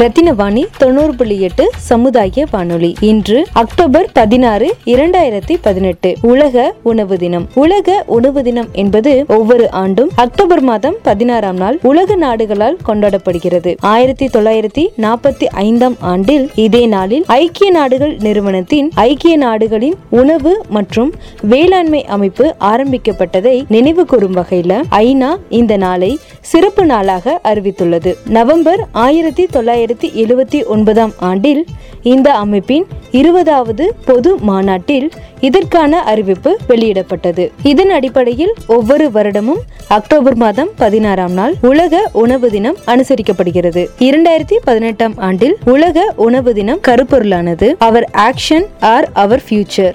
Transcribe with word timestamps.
ரத்தினவாணி 0.00 0.64
தொண்ணூறு 0.78 1.14
புள்ளி 1.14 1.40
எட்டு 1.40 1.70
சமுதாய 1.76 2.46
வானொலி. 2.50 2.94
இன்று 3.00 3.46
அக்டோபர் 3.52 4.10
பதினாறு 4.12 4.74
இரண்டாயிரத்தி 4.84 5.56
பதினெட்டு. 5.60 6.16
உலக 6.22 6.74
உணவு 6.82 7.16
தினம். 7.16 7.48
உலக 7.54 8.04
உணவு 8.06 8.42
தினம் 8.42 8.68
என்பது 8.72 9.24
ஒவ்வொரு 9.28 9.70
ஆண்டும் 9.70 10.10
அக்டோபர் 10.14 10.60
மாதம் 10.60 10.94
பதினாறாம் 11.02 11.56
நாள் 11.56 11.78
உலக 11.82 12.16
நாடுகளால் 12.16 12.76
கொண்டாடப்படுகிறது. 12.86 13.76
ஆயிரத்தி 13.80 14.26
தொள்ளாயிரத்தி 14.26 14.86
நாற்பத்தி 14.96 15.44
ஐந்தாம் 15.44 15.96
ஆண்டில் 16.00 16.50
இதே 16.54 16.86
நாளில் 16.86 17.24
ஐக்கிய 17.26 17.70
நாடுகள் 17.70 18.16
நிறுவனத்தின் 18.20 18.90
ஐக்கிய 18.94 19.36
நாடுகளின் 19.36 19.94
உணவு 20.08 20.64
மற்றும் 20.68 21.14
வேளாண்மை 21.42 22.04
அமைப்பு 22.04 22.54
ஆரம்பிக்கப்பட்டதை 22.60 23.62
நினைவு 23.68 24.06
கூறும் 24.06 24.32
வகையில் 24.32 24.84
ஐநா 24.90 25.36
இந்த 25.48 25.76
நாளை 25.76 26.18
சிறப்பு 26.40 26.86
நாளாக 26.86 27.40
அறிவித்துள்ளது. 27.44 28.14
நவம்பர் 28.26 28.86
ஆயிரத்தி 28.92 29.44
தொள்ளாயிரத்தி 29.44 29.88
எழுவத்தி 29.94 30.66
ஒன்பதாம் 30.66 31.12
ஆண்டில் 31.18 31.64
இந்த 32.02 32.34
அமைப்பின் 32.34 32.86
இருபதாவது 33.10 33.94
பொது 34.04 34.36
மாநாட்டில் 34.36 35.10
இதற்கான 35.40 36.00
அறிவிப்பு 36.02 36.58
வெளியிடப்பட்டது. 36.68 37.50
இதன் 37.62 37.90
அடிப்படையில் 37.90 38.54
ஒவ்வொரு 38.66 39.10
வருடமும் 39.14 39.60
அக்டோபர் 39.88 40.34
மாதம் 40.34 40.68
பதினாறாம் 40.76 41.32
நாள் 41.32 41.54
உலக 41.62 42.10
உணவு 42.12 42.50
தினம் 42.50 42.76
அனுசரிக்கப்படுகிறது. 42.86 43.86
இரண்டாயிரத்தி 43.98 44.56
பதினெட்டாம் 44.64 45.16
ஆண்டில் 45.16 45.56
உலக 45.64 46.12
உணவு 46.16 46.54
தினம் 46.54 46.80
கருப்பொருளானது. 46.88 47.74
Our 47.78 48.10
action 48.16 48.66
are 48.80 49.08
our 49.12 49.42
future. 49.48 49.94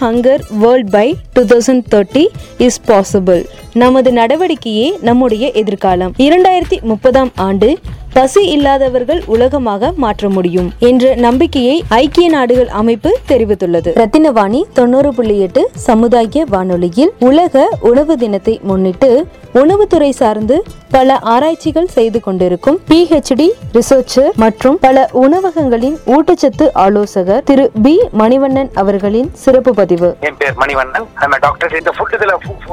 Hunger 0.00 0.40
world 0.58 0.90
by 0.90 1.16
two 1.36 1.42
thousand 1.42 1.84
thirty 1.90 2.26
is 2.58 2.80
possible 2.86 3.44
நமது 3.72 4.10
நடவடிக்கையே 4.10 4.88
நம்முடைய 5.00 5.50
எதிர்காலம். 5.52 6.14
இரண்டாயிரத்தி 6.18 6.80
முப்பதாம் 6.80 7.30
ஆண்டு 7.36 7.78
பசி 8.12 8.42
இல்லாதவர்கள் 8.46 9.22
உலகமாக 9.26 9.92
மாற்ற 9.96 10.28
முடியும் 10.28 10.72
என்ற 10.78 11.14
நம்பிக்கையை 11.14 11.84
ஐக்கிய 11.88 12.28
நாடுகள் 12.28 12.68
அமைப்பு 12.68 13.18
தெரிவித்துள்ளது. 13.28 13.90
ரத்தினவாணி 14.02 14.62
தொண்ணூறு 14.72 15.14
புள்ளி 15.14 15.38
எட்டு 15.38 15.70
சமுதாய 15.74 16.44
வானொலியில் 16.48 17.12
உலக 17.18 17.68
உணவு 17.80 18.16
தினத்தை 18.16 18.60
முன்னிட்டு 18.62 19.26
உணவுத்துறை 19.54 20.10
சார்ந்து 20.10 20.64
பல 20.90 21.18
ஆராய்ச்சிகள் 21.18 21.86
செய்து 21.86 22.20
கொண்டிருக்கும் 22.20 22.80
பிஹெச்டி 22.90 23.50
ரிசர்ச்சர் 23.72 24.32
மற்றும் 24.36 24.78
பல 24.80 25.08
உணவகங்களின் 25.12 25.98
ஊட்டச்சத்து 26.06 26.66
ஆலோசகர் 26.72 27.42
திரு 27.42 27.70
பி 27.82 28.00
மணிவண்ணன் 28.18 28.68
அவர்களின் 28.74 29.30
சிறப்பு 29.32 29.74
பதிவு. 29.74 30.16
என் 30.20 30.36
பேர் 30.38 30.54
மணிவண்ணன். 30.58 31.06
நம்ம 31.26 31.38
டாக்டர் 31.42 31.78
இந்த 31.78 31.92
ஃபுட் 31.94 32.16
இதுல 32.16 32.34
ஃபுட் 32.42 32.66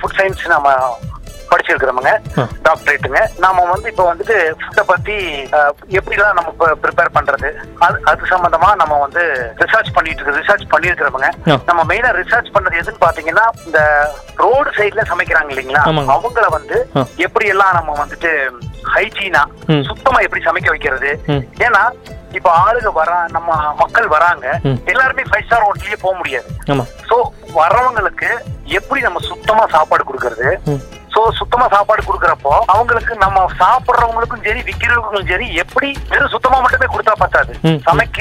ஃபுட் 0.00 0.18
சயின்ஸ் 0.18 0.48
நாம 0.48 0.72
படிச்சிருக்கிறோமுங்க 1.50 2.10
டாக்டரேட்டுங்க 2.64 3.20
நாம 3.38 3.62
வந்து 3.68 3.88
இப்போ 3.88 4.04
வந்துட்டு 4.08 4.34
ஃபுட்டை 4.58 4.82
பத்தி 4.84 5.14
எப்படிலாம் 5.98 6.36
நம்ம 6.38 6.50
ப்ரிப்பேர் 6.82 7.14
பண்றது 7.14 7.48
அது 7.80 7.96
அது 8.04 8.28
சம்பந்தமா 8.32 8.70
நம்ம 8.76 8.98
வந்து 8.98 9.22
ரிசர்ச் 9.62 9.94
பண்ணிட்டு 9.94 10.20
இருக்கு 10.20 10.40
ரிசர்ச் 10.40 10.66
பண்ணியிருக்கிறோமுங்க 10.68 11.30
ஆ. 11.46 11.56
நம்ம 11.66 11.80
மெயினா 11.84 12.10
ரிசர்ச் 12.18 12.52
பண்ணது 12.56 12.80
எதுன்னு 12.80 13.04
பாத்தீங்கன்னா 13.06 13.46
இந்த 13.66 13.80
ரோடு 14.38 14.70
சைடுல 14.78 15.04
சமைக்கிறாங்க 15.08 15.52
இல்லைங்களா. 15.54 15.84
அவங்கள 16.16 16.46
வந்து. 16.50 16.76
எப்படி 17.18 17.48
எல்லாம் 17.48 17.76
நம்ம 17.78 17.96
வந்துட்டு 17.98 18.32
ஹைஜீனா. 18.92 19.42
சுத்தமா 19.88 20.20
எப்படி 20.20 20.42
சமைக்க 20.44 20.70
வைக்கிறது. 20.70 21.10
ஏன்னா 21.66 21.82
இப்ப 22.36 22.48
ஆளுங்க 22.64 22.90
வரா 23.00 23.18
நம்ம 23.36 23.50
மக்கள் 23.80 24.06
வராங்க. 24.16 24.46
எல்லாருமே 24.92 25.24
ஃபைவ் 25.30 25.46
ஸ்டார் 25.46 25.66
ஹோட்டல்லயே 25.66 25.98
போக 26.04 26.14
முடியாது. 26.20 26.48
சோ 27.10 27.16
வர்றவங்களுக்கு 27.58 28.30
எப்படி 28.78 29.00
நம்ம 29.06 29.20
சுத்தமா 29.30 29.64
சாப்பாடு 29.74 30.02
கொடுக்கறது. 30.08 30.48
சோ 31.14 31.20
சுத்தமா 31.38 31.66
சாப்பாடு 31.74 32.02
கொடுக்கறப்போ 32.08 32.52
அவங்களுக்கு 32.72 33.12
நம்ம 33.22 33.44
சாப்பிடுறவங்களுக்கும் 33.60 34.44
சரி 34.46 34.60
விக்கிறவங்களுக்கும் 34.66 35.30
சரி 35.30 35.46
எப்படி 35.62 35.88
வெறும் 36.10 36.32
சுத்தமா 36.34 36.58
மட்டுமே 36.64 36.88
கொடுத்தா 36.94 37.14
பத்தாது. 37.22 37.52
சமைக்க 37.86 38.18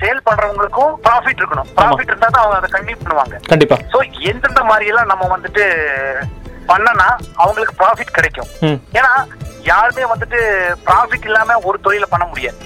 சேல் 0.00 0.24
பண்றவங்களுக்கும் 0.28 0.94
ப்ராஃபிட் 1.06 1.42
இருக்கணும். 1.42 1.68
ப்ராஃபிட் 1.78 2.12
இருந்தா 2.12 2.30
தான் 2.30 2.42
அவங்க 2.44 2.58
அதை 2.60 2.70
கண்டினியூ 2.76 3.00
பண்ணுவாங்க. 3.02 3.36
கண்டிப்பா. 3.52 3.78
சோ 3.92 4.00
எந்தெந்த 4.30 4.62
மாதிரி 4.70 4.90
எல்லாம் 4.92 5.12
நம்ம 5.12 5.28
வந்துட்டு 5.34 5.64
பண்ணனா 6.70 7.08
அவங்களுக்கு 7.42 7.74
ப்ராஃபிட் 7.82 8.16
கிடைக்கும். 8.18 8.50
ஏன்னா 8.98 9.12
யாருமே 9.70 10.04
வந்துட்டு 10.12 10.38
ப்ராஃபிட் 10.88 11.26
இல்லாம 11.28 11.56
ஒரு 11.68 11.78
தொழிலை 11.84 12.06
பண்ண 12.12 12.24
முடியாது. 12.30 12.58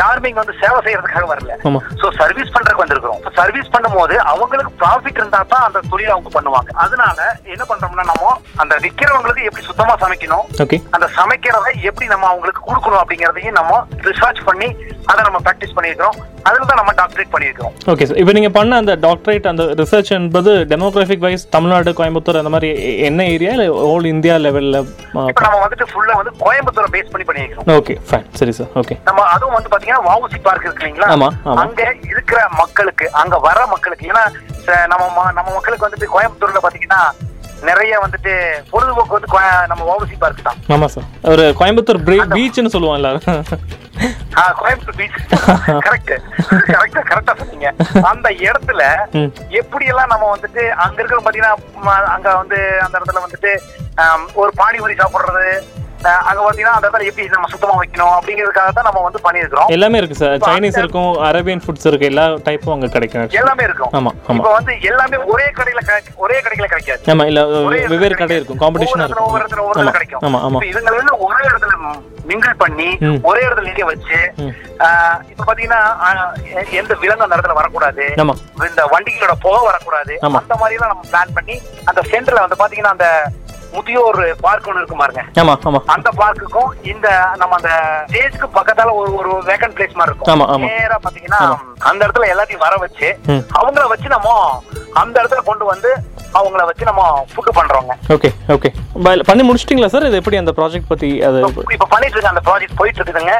யாருமே 0.00 0.28
இங்க 0.30 0.40
வந்து 0.42 0.56
சேவை 0.62 0.80
செய்யறதுக்காக 0.86 1.26
வரல. 1.32 1.56
சோ 2.00 2.06
சர்வீஸ் 2.20 2.52
பண்றதுக்கு 2.54 2.84
வந்திருக்கிறோம். 2.84 3.20
சர்வீஸ் 3.38 3.72
பண்ணும்போது 3.74 4.16
அவங்களுக்கு 4.32 4.72
ப்ராஃபிட் 4.82 5.20
இருந்தா 5.20 5.42
தான் 5.52 5.66
அந்த 5.68 5.82
தொழிலை 5.92 6.12
அவங்க 6.14 6.32
பண்ணுவாங்க. 6.36 6.70
அதனால 6.84 7.18
என்ன 7.54 7.64
பண்றோம்னா 7.72 8.06
நம்ம 8.12 8.34
அந்த 8.64 8.74
விக்கிறவங்களுக்கு 8.86 9.48
எப்படி 9.50 9.66
சுத்தமா 9.70 9.96
சமைக்கணும் 10.04 10.46
அந்த 10.96 11.06
சமைக்கிறத 11.20 11.68
எப்படி 11.90 12.08
நம்ம 12.14 12.28
அவங்களுக்கு 12.32 12.66
கொடுக்கணும் 12.70 13.02
அப்படிங்கறதையும் 13.02 13.58
நம்ம 13.60 13.82
ரிசர்ச் 14.10 14.42
பண்ணி 14.50 14.70
அதை 15.10 15.20
நம்ம 15.26 15.38
ப்ராக்டிஸ் 15.46 15.76
பண்ணியிருக்கிறோம். 15.76 16.18
அதுல 16.48 16.66
தான் 16.68 16.78
நம்ம 16.80 16.92
டாக்டரேட் 17.00 17.32
பண்ணியிருக்கிறோம். 17.32 17.72
ஓகே 17.92 18.04
சார் 18.08 18.18
இப்போ 18.20 18.32
நீங்கள் 18.36 18.54
பண்ண 18.56 18.76
அந்த 18.82 18.92
டாக்டரேட் 19.04 19.46
அந்த 19.50 19.62
ரிசர்ச் 19.80 20.10
என்பது 20.18 20.52
டெமோகிராஃபிக் 20.72 21.24
வைஸ் 21.26 21.44
தமிழ்நாடு 21.54 21.90
கோயம்புத்தூர் 21.98 22.40
அந்த 22.42 22.52
மாதிரி 22.54 22.68
என்ன 23.08 23.26
ஏரியா 23.34 23.52
இல்லை 23.56 23.66
ஹோல் 23.88 24.06
இந்தியா 24.14 24.34
லெவலில் 24.44 24.78
இப்ப 25.30 25.44
நம்ம 25.46 25.58
வந்துட்டு 25.64 25.88
ஃபுல்லா 25.90 26.16
வந்து 26.20 26.32
கோயம்புத்தூரை 26.40 26.88
பேஸ் 26.94 27.10
பண்ணி 27.12 27.26
பண்ணியிருக்கிறோம் 27.26 27.70
ஓகே 27.76 27.94
ஃபைன் 28.08 28.26
சரி 28.40 28.52
சார் 28.58 28.70
ஓகே 28.80 28.96
நம்ம 29.08 29.24
அதுவும் 29.32 29.56
வந்து 29.56 29.72
பாத்தீங்கன்னா 29.72 30.04
வாவுசி 30.08 30.38
பார்க் 30.40 30.66
இருக்கு 30.66 30.82
இல்லைங்களா? 30.82 31.08
ஆமா, 31.14 31.28
ஆமா. 31.44 31.58
அங்க 31.64 31.80
இருக்கிற 32.12 32.40
மக்களுக்கு 32.60 33.08
அங்க 33.22 33.38
வர 33.46 33.58
மக்களுக்கு 33.74 34.08
ஏன்னா 34.10 34.24
நம்ம 34.92 35.04
நம்ம 35.32 35.48
மக்களுக்கு 35.56 35.86
வந்துட்டு 35.86 36.12
கோயம்புத்தூர்ல 36.14 36.62
பாத்தீங்கன்னா 36.64 37.02
நிறைய 37.68 37.94
வந்துட்டு 38.02 38.32
பொழுதுபோக்கு 38.70 39.16
வந்து 39.16 39.30
நம்ம 39.70 39.82
வாவுசி 39.88 40.14
பார்க் 40.20 40.46
தான். 40.46 40.60
ஆமாம் 40.74 40.92
சார் 40.94 41.08
ஒரு 41.32 41.44
கோயம்புத்தூர் 41.58 41.98
பீச்னு 42.34 42.72
சொல்லுவோம் 42.74 42.96
எல்லாரும். 42.98 43.24
கோயம்புத்தூர் 44.60 44.98
பீச் 45.00 45.18
கரெக்ட் 45.86 46.12
கரெக்டா 46.70 47.02
கரெக்டா 47.10 47.34
சொன்னீங்க. 47.40 47.68
அந்த 48.10 48.28
இடத்துல. 48.46 48.82
எப்படி 49.60 49.84
எல்லாம் 49.92 50.12
நம்ம 50.14 50.28
வந்துட்டு 50.34 50.62
அங்க 50.84 50.98
இருக்கிற 51.00 51.20
பாத்தீங்கன்னா 51.26 51.54
அங்க 52.16 52.28
வந்து 52.42 52.58
அந்த 52.86 52.94
இடத்துல 52.98 53.24
வந்துட்டு 53.26 53.52
ஆம், 54.02 54.26
ஒரு 54.34 54.50
பானிபூரி 54.58 54.94
சாப்பிடுறது 55.00 55.46
அங்க 56.02 56.40
பாத்தீங்கன்னா 56.42 56.74
அந்த 56.76 56.88
இடத்துல 56.88 57.04
எப்படி 57.04 57.28
நம்ம 57.28 57.46
சுத்தமா 57.48 57.74
வைக்கணும் 57.74 58.12
அப்படிங்கிறதுக்காக 58.16 58.70
தான் 58.70 58.84
நம்ம 58.84 59.00
வந்து 59.00 59.20
பண்ணியிருக்கிறோம். 59.24 59.66
எல்லாமே 59.66 59.98
இருக்கு 59.98 60.14
சார். 60.14 60.36
சைனீஸ் 60.38 60.78
இருக்கும் 60.78 61.18
அரேபியன் 61.20 61.62
ஃபுட்ஸ் 61.66 61.86
இருக்கு 61.86 62.06
எல்லா 62.06 62.24
டைப்பும் 62.44 62.72
அங்க 62.72 62.86
கிடைக்கும். 62.86 63.28
எல்லாமே 63.30 63.64
இருக்கும். 63.64 63.92
ஆமா 63.92 64.12
இப்ப 64.28 64.52
வந்து 64.52 64.80
எல்லாமே 64.82 65.16
ஒரே 65.16 65.44
கடையில 65.56 65.80
கிடை- 65.86 66.14
ஒரே 66.16 66.40
கடையில 66.40 66.66
கிடைக்காது. 66.66 67.02
ஆமா 67.06 67.26
இல்ல 67.26 67.44
வெவ்வேறு 67.86 68.14
கடை. 68.14 68.36
இருக்கும் 68.36 68.60
காம்படிஷனா 68.60 69.04
இருக்கும். 69.04 69.92
கிடைக்கும். 69.92 70.22
ஆமா 70.22 70.40
ஆமா. 70.46 70.58
இப்ப 70.58 70.68
இதுங்களை 70.72 70.98
எல்லாம் 70.98 71.20
ஒரே 71.20 71.44
இடத்துல 71.44 71.74
மிங்கிள் 72.28 72.54
பண்ணி. 72.54 72.88
ஒரே 73.22 73.46
இடத்துல 73.46 73.68
நிக்க 73.68 73.84
வச்சு 73.84 74.18
இப்ப 75.30 75.44
பாத்தீங்கன்னா 75.46 75.80
எந்த 76.72 76.94
விலங்கு 76.94 77.22
அந்த 77.22 77.36
இடத்துல 77.36 77.54
வரக்கூடாது. 77.54 78.04
இந்த 78.70 78.84
வண்டிகளோட 78.86 79.34
புகை 79.40 79.64
வரக்கூடாது. 79.64 80.14
அந்த 80.22 80.54
மாதிரி 80.54 80.74
எல்லாம் 80.74 80.88
நம்ம 80.88 81.04
பிளான் 81.12 81.34
பண்ணி 81.34 81.56
அந்த 81.84 82.00
சென்டர்ல 82.10 82.44
வந்து 82.46 82.60
பாத்தீங்கன்னா 82.62 82.94
அந்த 82.96 83.06
முதியோர் 83.72 84.20
பார்க் 84.40 84.68
ஒன்று 84.68 84.80
இருக்கும் 84.80 84.98
பாருங்க 84.98 85.22
அந்த 85.88 86.08
பார்க்குக்கும் 86.18 86.70
இந்த 86.84 87.08
நம்ம 87.36 87.56
அந்த 87.56 87.70
ஸ்டேஜ்க்கு 88.06 88.48
பக்கத்தால 88.54 88.94
ஒரு 88.94 89.10
ஒரு 89.14 89.30
வேக்கன்ட் 89.42 89.76
பிளேஸ் 89.76 89.94
மாதிரி. 89.94 90.12
இருக்கும் 90.12 90.30
நேரா 90.70 90.98
பாத்தீங்கன்னா 91.04 91.42
அந்த 91.82 92.00
இடத்துல 92.06 92.30
எல்லாத்தையும் 92.32 92.64
வர 92.66 92.74
வச்சு. 92.76 93.08
அவங்கள 93.58 93.86
வச்சு 93.88 94.08
நம்ம 94.08 94.28
அந்த 94.94 95.14
இடத்துல 95.20 95.42
கொண்டு 95.42 95.64
வந்து 95.64 95.90
அவங்கள 96.34 96.62
வச்சு 96.66 96.84
நம்ம 96.84 97.02
ஃபுட் 97.30 97.50
பண்றோங்க. 97.56 97.92
ஓகே 98.14 98.28
ஓகே 98.54 98.70
பண்ணி 99.28 99.42
முடிச்சிட்டிங்களா 99.44 99.90
சார் 99.92 100.06
இது 100.06 100.20
எப்படி 100.20 100.38
அந்த 100.38 100.52
ப்ராஜெக்ட் 100.56 100.90
பத்தி 100.90 101.10
அது 101.26 101.38
இப்ப 101.70 101.88
பண்ணிட்டு 101.88 102.16
இருக்க 102.16 102.32
அந்த 102.32 102.42
ப்ராஜெக்ட் 102.46 102.78
போயிட்டு 102.80 103.00
இருக்குதுங்க 103.00 103.34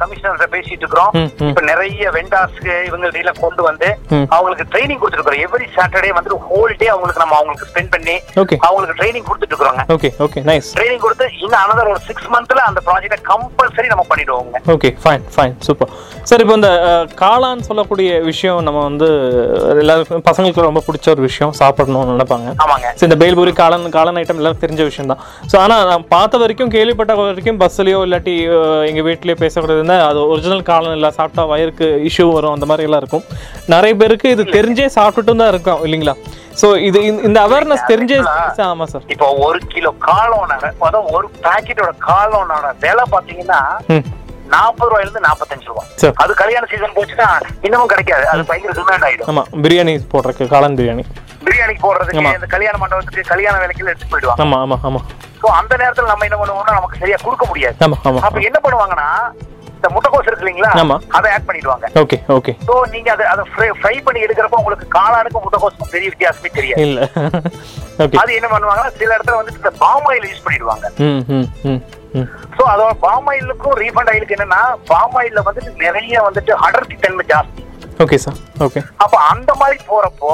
கமிஷனர்கிட்ட 0.00 0.46
பேசிட்டு 0.54 0.82
இருக்கிறோம். 0.84 1.10
ம், 1.14 1.28
ம். 1.38 1.48
இப்ப 1.48 1.62
நிறைய 1.68 2.10
வெண்டார்ஸ்க்கு 2.14 2.74
இவங்க 2.88 3.06
எல்லாம் 3.14 3.40
கொண்டு 3.42 3.62
வந்து 3.68 3.88
ம். 4.12 4.26
அவங்களுக்கு 4.34 4.66
ட்ரைனிங் 4.72 5.00
கொடுத்துருக்கோம் 5.00 5.40
எவ்ரி 5.44 5.66
சாட்டர்டே 5.76 6.10
வந்து 6.16 6.38
ஹோல் 6.46 6.74
டே 6.80 6.88
அவங்களுக்கு 6.92 7.22
நம்ம 7.22 7.36
அவங்களுக்கு 7.38 7.68
ஸ்பெண்ட் 7.70 7.92
பண்ணி 7.94 8.16
அவங்களுக்கு 8.62 8.96
ட்ரைனிங் 9.00 9.26
கொடுத்துட்டு 9.28 9.54
இருக்கிறோங்க 9.54 9.84
ஓகே 9.94 10.10
ஓகே 10.26 10.42
நைஸ் 10.48 10.70
ட்ரைனிங் 10.76 11.04
கொடுத்து 11.04 11.26
இன்னும் 11.38 11.60
அனதர் 11.62 11.90
ஒரு 11.92 12.02
சிக்ஸ் 12.08 12.28
மந்த்ல 12.34 12.62
அந்த 12.68 12.82
ப்ராஜெக்ட 12.86 13.18
கம்பல்சரி 13.28 13.88
நம்ம 13.92 14.04
பண்ணிடுவோங்க. 14.10 14.56
Okay 14.74 14.90
fine 15.02 15.24
fine 15.34 15.54
super 15.66 15.90
sir 16.24 16.42
இப்போ 16.42 16.54
இந்த 16.54 16.70
அஹ், 16.84 17.06
காளான் 17.20 17.66
சொல்லக்கூடிய 17.68 17.92
விஷயம் 18.26 18.60
நம்ம 18.66 18.82
வந்து 18.86 19.08
எல்லாருக்கும் 19.82 20.24
பசங்களுக்கு 20.26 20.66
ரொம்ப 20.66 20.82
பிடிச்ச 20.86 21.06
ஒரு 21.10 21.22
விஷயம். 21.22 21.43
சாப்பிடணும்னு 21.56 22.12
நினைப்பாங்க. 22.12 22.48
ஆமாங்க. 22.62 22.88
ஸோ 22.96 23.04
இந்த 23.06 23.16
பேல்பூரி 23.20 23.52
காளான் 23.56 23.86
காளான் 23.94 24.18
ஐட்டம் 24.20 24.40
எல்லாருக்கும் 24.40 24.64
தெரிஞ்ச 24.64 24.84
விஷயம் 24.84 25.10
தான் 25.10 25.20
ஸோ 25.50 25.58
ஆனால் 25.60 25.84
நான் 25.86 26.06
பார்த்த 26.10 26.42
வரைக்கும் 26.42 26.72
கேள்விப்பட்ட 26.74 27.12
வரைக்கும் 27.20 27.60
பஸ்ஸுலையோ 27.60 28.00
இல்லாட்டி 28.06 28.34
அஹ், 28.54 28.84
எங்க 28.88 29.02
வீட்டிலேயே 29.06 29.38
பேசக்கூடாது 29.40 29.80
இருந்தால் 29.80 30.06
அது 30.06 30.20
ஒரிஜினல் 30.30 30.64
காளான் 30.68 30.96
இல்லை 30.96 31.10
சாப்பிட்டா 31.16 31.44
வயிறுக்கு 31.50 31.88
இஷ்யூ 32.08 32.26
வரும் 32.32 32.54
அந்த 32.54 32.66
மாதிரி 32.66 32.86
எல்லாம் 32.88 33.02
இருக்கும். 33.02 33.24
நிறைய 33.68 33.94
பேருக்கு 33.96 34.28
இது 34.30 34.44
தெரிஞ்சே 34.54 34.88
சாப்பிட்டுட்டும் 34.96 35.42
தான் 35.42 35.52
இருக்கும் 35.52 35.82
இல்லைங்களா? 35.86 36.16
ஸோ 36.56 36.66
இது 36.84 36.98
இந்த- 37.22 37.44
அவேர்னஸ் 37.44 37.88
தெரிஞ்சே 37.88 38.18
ஆமாம் 38.66 38.90
சார் 38.90 39.06
இப்போ 39.08 39.28
ஒரு 39.44 39.58
கிலோ 39.68 39.90
அதாவது 40.06 40.98
ஒரு 41.12 41.26
பாக்கெட்டோட 41.42 41.92
காலோனோட 42.04 42.68
விலை 42.82 43.04
பாத்தீங்கன்னா 43.12 43.60
நாற்பது 44.54 44.88
ரூபாயில 44.90 45.06
இருந்து 45.06 45.26
நாற்பத்தஞ்சு 45.28 45.70
சரி 46.02 46.14
அது 46.22 46.32
கல்யாண 46.42 46.64
சீசன் 46.72 46.96
போச்சுன்னா 46.98 47.28
இன்னமும் 47.66 47.92
கிடைக்காது. 47.92 48.24
அது 48.32 48.48
பயங்கர 48.50 48.74
டிமாண்ட் 48.80 49.06
ஆயிடும். 49.08 49.28
ஆமாம் 49.32 49.48
பிரியாணி 49.64 49.94
போடுறதுக்கு 50.14 50.52
காளான் 50.54 50.78
பிரியாணி. 50.80 51.04
பிரியாணிக்கு 51.46 51.82
போடுறதுக்கு 51.86 52.20
ஆமா. 52.22 52.34
இந்த 52.38 52.48
கல்யாண 52.56 52.76
மண்டபத்துக்கு 52.82 53.30
கல்யாண 53.32 53.56
வேலைக்கு 53.62 53.88
எடுத்து 53.92 54.12
போயிடுவாங்க. 54.12 54.42
ஆமா 54.44 54.58
ஆமா 54.66 54.78
ஆமா. 54.90 55.00
சோ 55.40 55.48
அந்த 55.60 55.74
நேரத்துல 55.82 56.10
நம்ம 56.12 56.26
என்ன 56.28 56.36
பண்ணுவோம்னா 56.42 56.76
நமக்கு 56.78 57.00
சரியா 57.02 57.18
கொடுக்க 57.24 57.46
முடியாது. 57.50 57.76
ஆமா 57.86 57.98
ஆமா. 58.10 58.20
அப்ப 58.28 58.40
என்ன 58.50 58.58
பண்ணுவாங்கன்னா 58.66 59.08
இந்த 59.78 59.88
முட்டைக்கோஸ் 59.94 60.28
இருக்கு 60.28 60.44
இல்லைங்களா? 60.44 60.70
ஆமா. 60.82 60.96
அதை 61.16 61.30
ஆட் 61.34 61.46
பண்ணிடுவாங்க. 61.48 61.86
Okay 62.02 62.16
okay. 62.36 62.52
சோ 62.68 62.74
நீங்க 62.94 63.08
அதை 63.14 63.24
அதை 63.32 63.42
ஃப்ரை 63.80 63.96
பண்ணி 64.06 64.20
எடுக்கிறப்ப 64.26 64.60
உங்களுக்கு 64.62 64.86
காளானுக்கும் 64.94 65.44
முட்டைக்கோஸுக்கும் 65.46 65.92
பெரிய 65.94 66.08
வித்தியாசமே 66.12 66.50
தெரியாது. 66.58 66.84
இல்ல. 66.86 67.00
ஓகே. 68.04 68.16
அது 68.22 68.30
என்ன 68.38 68.48
பண்ணுவாங்கன்னா 68.54 68.94
சில 69.00 69.10
இடத்துல 69.16 69.36
வந்து 69.40 69.54
இந்த 69.58 69.72
பாம் 69.82 70.08
ஆயில் 70.12 70.28
யூஸ் 70.30 70.44
பண்ணிடுவாங்க. 70.46 70.86
சோ 72.64 72.68
அதோட 72.72 72.92
பாம் 73.02 73.26
ஆயிலுக்கும் 73.30 73.74
ரீஃபண்ட் 73.80 74.10
ஆயிலுக்கு 74.10 74.34
என்னன்னா 74.36 74.60
பாம் 74.90 75.16
ஆயில்ல 75.20 75.40
வந்துட்டு 75.46 75.70
நிறைய 75.82 76.20
வந்துட்டு 76.26 76.52
அடர்த்தி 76.66 76.96
தன்மை 77.02 77.24
ஜாஸ்தி. 77.30 77.62
ஓகே 78.04 78.16
சார் 78.22 78.38
ஓகே 78.66 78.80
அப்ப 79.04 79.14
அந்த 79.32 79.50
மாதிரி 79.60 79.76
போறப்போ 79.90 80.30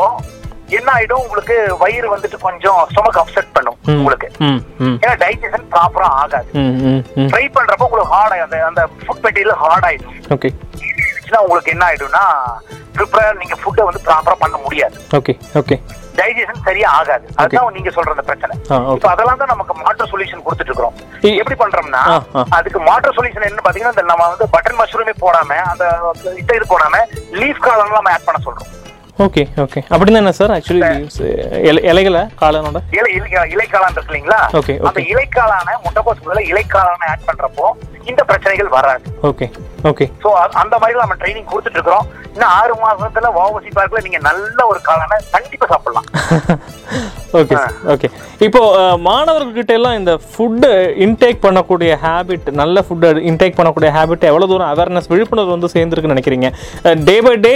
என்ன 0.78 0.88
ஆயிடும்? 0.96 1.22
உங்களுக்கு 1.26 1.56
வயிறு 1.80 2.08
வந்துட்டு 2.12 2.38
கொஞ்சம் 2.44 2.80
ஸ்டொமக் 2.90 3.18
அப்செட் 3.22 3.50
பண்ணும் 3.56 3.78
உங்களுக்கு. 4.00 4.28
ஏன்னா 5.02 5.14
டைஜஷன் 5.24 5.66
ப்ராப்பரா 5.72 6.10
ஆகாது. 6.22 6.50
ஃப்ரை 7.30 7.44
பண்றப்போ 7.56 7.88
உங்களுக்கு 7.88 8.12
ஹார்ட் 8.14 8.44
அந்த 8.46 8.60
அந்த 8.70 8.84
ஃபுட் 9.04 9.24
மெட்டீரியல் 9.26 9.60
ஹார்ட் 9.64 9.86
ஆயிடும். 9.88 10.14
ஓகே 10.36 10.50
உங்களுக்கு 11.44 11.74
என்ன 11.74 11.84
ஆயிடும்னா 11.88 12.24
ப்ரிப்பேர் 12.98 13.40
நீங்க 13.42 13.56
ஃபுட்டை 13.62 13.86
வந்து 13.88 14.04
ப்ராப்பரா 14.08 14.38
பண்ண 14.44 14.58
முடியாது. 14.66 14.96
ஓகே 15.20 15.34
ஓகே 15.62 15.78
டைஜஷன் 16.20 16.64
சரியா 16.68 16.88
ஆகாது. 17.00 17.26
அதுதான் 17.42 17.76
நீங்க 17.78 17.92
சொல்ற 17.96 18.14
அந்த 18.16 18.24
பிரச்சனை. 18.30 18.54
இப்ப 18.96 19.10
அதெல்லாம் 19.14 19.40
தான் 19.42 19.52
நமக்கு 19.54 19.74
மாற்று 19.84 20.10
சொல்யூஷன் 20.12 20.44
கொடுத்துட்டு 20.46 20.72
இருக்கிறோம் 20.72 20.96
எப்படி 21.42 21.58
பண்றோம்னா. 21.62 22.02
அதுக்கு 22.58 22.80
மாற்று 22.90 23.16
சொல்யூஷன் 23.18 23.48
என்ன 23.50 23.64
பாத்தீங்கன்னா 23.66 24.08
நம்ம 24.12 24.28
வந்து 24.32 24.48
பட்டன் 24.56 24.80
மஷ்ரூமே 24.82 25.14
போடாம 25.24 25.60
அந்த 25.72 25.84
இது 26.42 26.72
போடாம 26.74 27.02
லீஃப் 27.40 27.64
காலம் 27.68 27.96
நம்ம 27.98 28.12
ஆட் 28.16 28.28
பண்ண 28.28 28.40
சொல்றோம். 28.48 28.70
ஓகே 29.24 29.42
ஓகே 29.62 29.80
அப்படின்னா 29.92 30.20
என்ன 30.22 30.32
சார் 30.38 30.52
ஆக்சுவலி 30.54 30.86
இலைகளை 31.90 32.20
காளானோட? 32.40 32.78
இலை 32.98 33.10
இலை 33.16 33.28
இலைக்காளான் 33.54 33.94
இருக்கு 33.96 34.12
இல்லைங்களா? 34.12 34.38
Okay, 34.60 34.76
அந்த. 34.88 35.00
இலைக்காளான 35.12 35.74
முட்டைக்கோஸ் 35.84 36.22
பதிலா 36.26 36.44
இலைக்காளான 36.52 37.08
ஆட் 37.12 37.26
பண்றப்போ 37.28 37.66
இந்த 38.10 38.22
பிரச்சனைகள் 38.30 38.70
வராது. 38.76 39.04
ஓகே 39.30 39.46
ஓகே 39.90 40.06
சோ 40.22 40.28
அந்த 40.62 40.74
மாதிரி 40.82 40.98
நம்ம 41.02 41.16
ட்ரைனிங் 41.22 41.50
கொடுத்துட்டு 41.52 41.78
இருக்கிறோம். 41.78 42.06
இன்னும் 42.34 42.52
ஆறு 42.58 42.74
மாசத்துல 42.84 43.32
வாவசி 43.38 43.70
பார்க்ல 43.78 44.02
நீங்க 44.06 44.20
நல்ல 44.28 44.58
ஒரு 44.72 44.80
காளான 44.88 45.20
கண்டிப்பா 45.36 45.68
சாப்பிடலாம். 45.72 46.08
ஓகே 47.32 47.56
ஓகே 47.92 48.08
இப்போ 48.40 48.60
அஹ், 48.78 48.96
மாணவர்கள்கிட்ட 49.04 49.72
எல்லாம் 49.72 49.96
இந்த 49.96 50.12
ஃபுட்டு 50.24 50.68
இன்டேக் 51.04 51.40
பண்ணக்கூடிய 51.42 51.90
ஹேபிட் 52.02 52.46
நல்ல 52.60 52.82
ஃபுட்டு 52.82 53.08
இன்டேக் 53.28 53.56
பண்ணக்கூடிய 53.56 53.90
ஹேபிட் 53.96 54.24
எவ்வளோ 54.24 54.46
தூரம் 54.46 54.70
அவேர்னஸ் 54.70 55.08
விழிப்புணர்வு 55.10 55.54
வந்து 55.54 55.70
சேர்ந்துருக்குன்னு 55.74 56.14
நினைக்கிறீங்க? 56.14 56.48
டே 57.04 57.16
பை 57.20 57.34
டே 57.38 57.54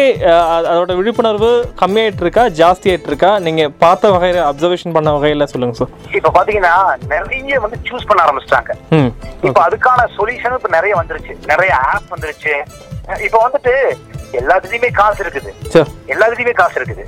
அதோட 0.67 0.95
விழிப்புணர்வு 0.95 1.51
கம்மியாயிட்டு 1.81 2.25
இருக்கா 2.25 2.45
ஜாஸ்தியாயிட்டு 2.59 3.11
இருக்கா 3.11 3.31
நீங்கள் 3.45 3.73
பார்த்த 3.79 4.13
வகையில் 4.15 4.41
அப்சர்வேஷன் 4.49 4.95
பண்ண 4.95 5.13
வகையில் 5.17 5.47
சொல்லுங்கள் 5.47 5.81
சார் 5.81 5.93
இப்ப 6.15 6.33
பாத்தீங்கன்னா 6.37 6.75
நிறைய 7.15 7.33
வந்து 7.65 7.79
சூஸ் 7.89 8.09
பண்ண 8.09 8.21
ஆரம்பிச்சிட்டாங்க. 8.25 8.71
இப்ப 9.45 9.59
அதுக்கான 9.67 10.07
சொல்யூஷன் 10.17 10.59
இப்ப 10.59 10.71
நிறைய 10.73 10.95
வந்துருச்சு. 10.97 11.35
நிறைய 11.47 11.73
ஆப் 11.89 12.13
வந்துருச்சு. 12.15 12.55
இப்ப 13.25 13.39
வந்துட்டு 13.43 13.75
எல்லாத்துலயுமே 14.39 14.91
காசு 14.95 15.21
இருக்குது. 15.25 15.51
எல்லாத்துலயுமே 16.09 16.55
காசு 16.55 16.79
இருக்குது. 16.81 17.03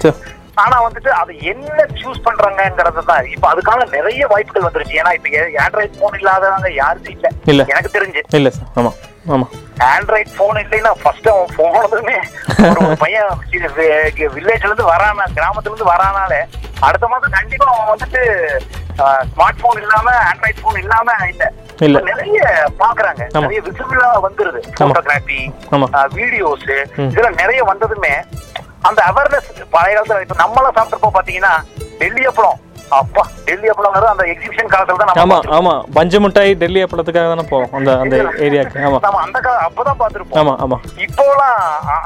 ஆனா 0.57 0.77
வந்துட்டு 0.85 1.11
அது 1.15 1.33
என்ன 1.45 1.71
சூஸ் 1.99 2.25
பண்றாங்கங்கிறது 2.27 3.03
தான். 3.05 3.27
இப்ப 3.27 3.47
அதுக்கான 3.53 3.89
நிறைய 3.93 4.23
வாய்ப்புகள் 4.27 4.67
வந்துருச்சு. 4.67 4.99
ஏன்னா 5.01 5.13
இப்ப 5.15 5.29
ஆண்ட்ராய்ட் 5.65 5.99
போன் 6.01 6.19
இல்லாதவங்க 6.19 6.71
யாருக்கும் 6.77 7.15
இல்ல. 7.17 7.29
இல்ல. 7.47 7.65
எனக்கு 7.73 7.95
தெரிஞ்சு. 7.97 8.23
இல்லை 8.39 8.53
சார். 8.53 8.71
ஆமாம் 8.77 8.97
ஆமாம் 9.29 9.53
ஆண்ட்ராய்ட் 9.89 10.33
போன் 10.37 10.61
இல்லைன்னா 10.63 10.93
ஃபர்ஸ்ட் 11.01 11.29
அவன் 11.29 11.55
போனதுமே 11.57 12.17
ஒரு 12.83 12.97
பையன் 12.97 13.31
வில்லேஜ்ல 14.37 14.69
இருந்து 14.69 14.91
வரானா 14.91 15.27
கிராமத்துல 15.37 15.73
இருந்து 15.73 15.93
வரானாலே 15.93 16.41
அடுத்த 16.81 17.07
மாதம் 17.09 17.37
கண்டிப்பா 17.37 17.67
அவன் 17.73 17.93
வந்துட்டு 17.93 18.23
ஸ்மார்ட் 19.31 19.63
போன் 19.63 19.81
இல்லாம 19.83 20.09
ஆண்ட்ராய்ட் 20.29 20.63
போன் 20.63 20.81
இல்லாம 20.83 21.09
இல்ல. 21.31 21.45
இல்ல. 21.81 21.99
நிறைய 22.11 22.39
பாக்குறாங்க. 22.79 23.23
ஆமா. 23.29 23.43
நிறைய 23.45 23.61
விசிபிளா 23.67 24.07
வந்துருது 24.25 24.61
போட்டோகிராஃபி 24.79 25.41
ஆமா. 25.71 25.87
வீடியோஸ் 25.89 26.65
வீடியோஸ் 26.67 26.67
இதெல்லாம் 27.09 27.41
நிறைய 27.43 27.61
வந்ததுமே 27.65 28.13
அந்த 28.87 29.01
அவேர்னஸ் 29.07 29.49
பழைய 29.71 29.95
காலத்துல 29.97 30.23
இப்ப 30.23 30.37
நம்மளாம் 30.43 30.77
சாப்பிட்டப்போ 30.79 31.11
பாத்தீங்கன்னா 31.17 31.53
டெல்லி 32.01 32.25
அப்பளம். 32.27 32.61
அப்பா 32.97 33.23
டெல்லி 33.47 33.69
அப்பளம்ங்கிறது 33.71 34.11
அந்த 34.11 34.25
எக்ஸிபிஷன் 34.33 34.69
காலத்துல 34.73 34.99
தான் 35.01 35.21
ஆமா. 35.23 35.39
ஆமா. 35.57 35.73
பஞ்சு 35.95 36.19
மிட்டாய் 36.21 36.53
டெல்லி 36.55 36.81
அப்பளத்துக்காக 36.85 37.31
தானே 37.33 37.45
போவோம் 37.49 37.73
அந்த 37.73 37.91
அந்த 38.03 38.17
ஏரியாக்கு. 38.47 38.85
ஆமா. 38.89 38.99
நம்ம 39.07 39.21
அந்த 39.21 39.39
கால 39.41 39.57
அப்பதான் 39.69 39.99
பார்த்திருப்போம். 40.03 40.39
ஆமா 40.43 40.53
ஆமா. 40.65 40.77
இப்போலாம் 41.07 41.59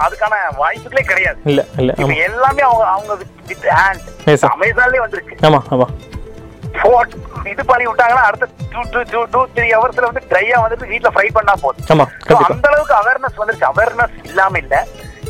அதுக்கான 0.05 0.35
வாய்ப்புகளே 0.59 1.03
கிடையாது. 1.03 1.39
இல்ல 1.45 1.63
இல்ல 1.79 1.91
இப்ப 1.95 2.07
ஆமா. 2.07 2.17
எல்லாமே 2.29 2.63
அவங்க 2.63 2.87
அவங்க 2.95 3.13
வித் 3.51 3.69
ஹேண்ட். 3.77 4.07
அமேசான்லயே 4.53 5.03
வந்துருச்சு. 5.05 5.37
ஆமா 5.47 5.61
ஆமா. 5.71 5.89
இது 7.51 7.63
பண்ணி 7.65 7.85
விட்டாங்கன்னா 7.87 8.25
அடுத்த 8.25 8.47
two 8.73 8.81
two 8.93 9.01
two 9.13 9.21
two 9.33 9.41
three 9.55 9.67
ஹவர்ஸ்ல 9.73 10.07
வந்து 10.07 10.23
ட்ரையா 10.31 10.59
வந்துட்டு 10.65 10.87
வீட்ல 10.87 11.11
ஃப்ரை 11.15 11.29
பண்ணா 11.33 11.55
போதும். 11.63 11.87
ஆமா 11.93 12.05
அந்த 12.51 12.69
அளவுக்கு 12.71 12.95
அவேர்னஸ் 12.95 13.39
வந்துருச்சு. 13.39 13.67
அவேர்னஸ் 13.73 14.19
இல்லாம 14.25 14.59
இல்ல. 14.59 14.75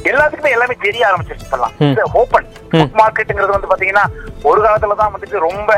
எல்லாத்துக்குமே 0.04 0.50
எல்லாமே 0.50 0.74
தெரிய 0.84 1.02
ஆரம்பிச்சிருச்சு 1.08 1.46
இப்பெல்லாம். 1.46 1.72
ம். 1.80 1.96
ஓப்பன் 2.20 2.46
ம். 2.72 2.88
மார்க்கெட்டுங்கிறது 3.00 3.56
வந்து 3.56 3.70
பாத்தீங்கன்னா 3.72 4.04
ஒரு 4.42 4.60
காலத்துல 4.64 4.96
தான் 4.96 5.12
வந்துட்டு 5.14 5.44
ரொம்ப 5.46 5.70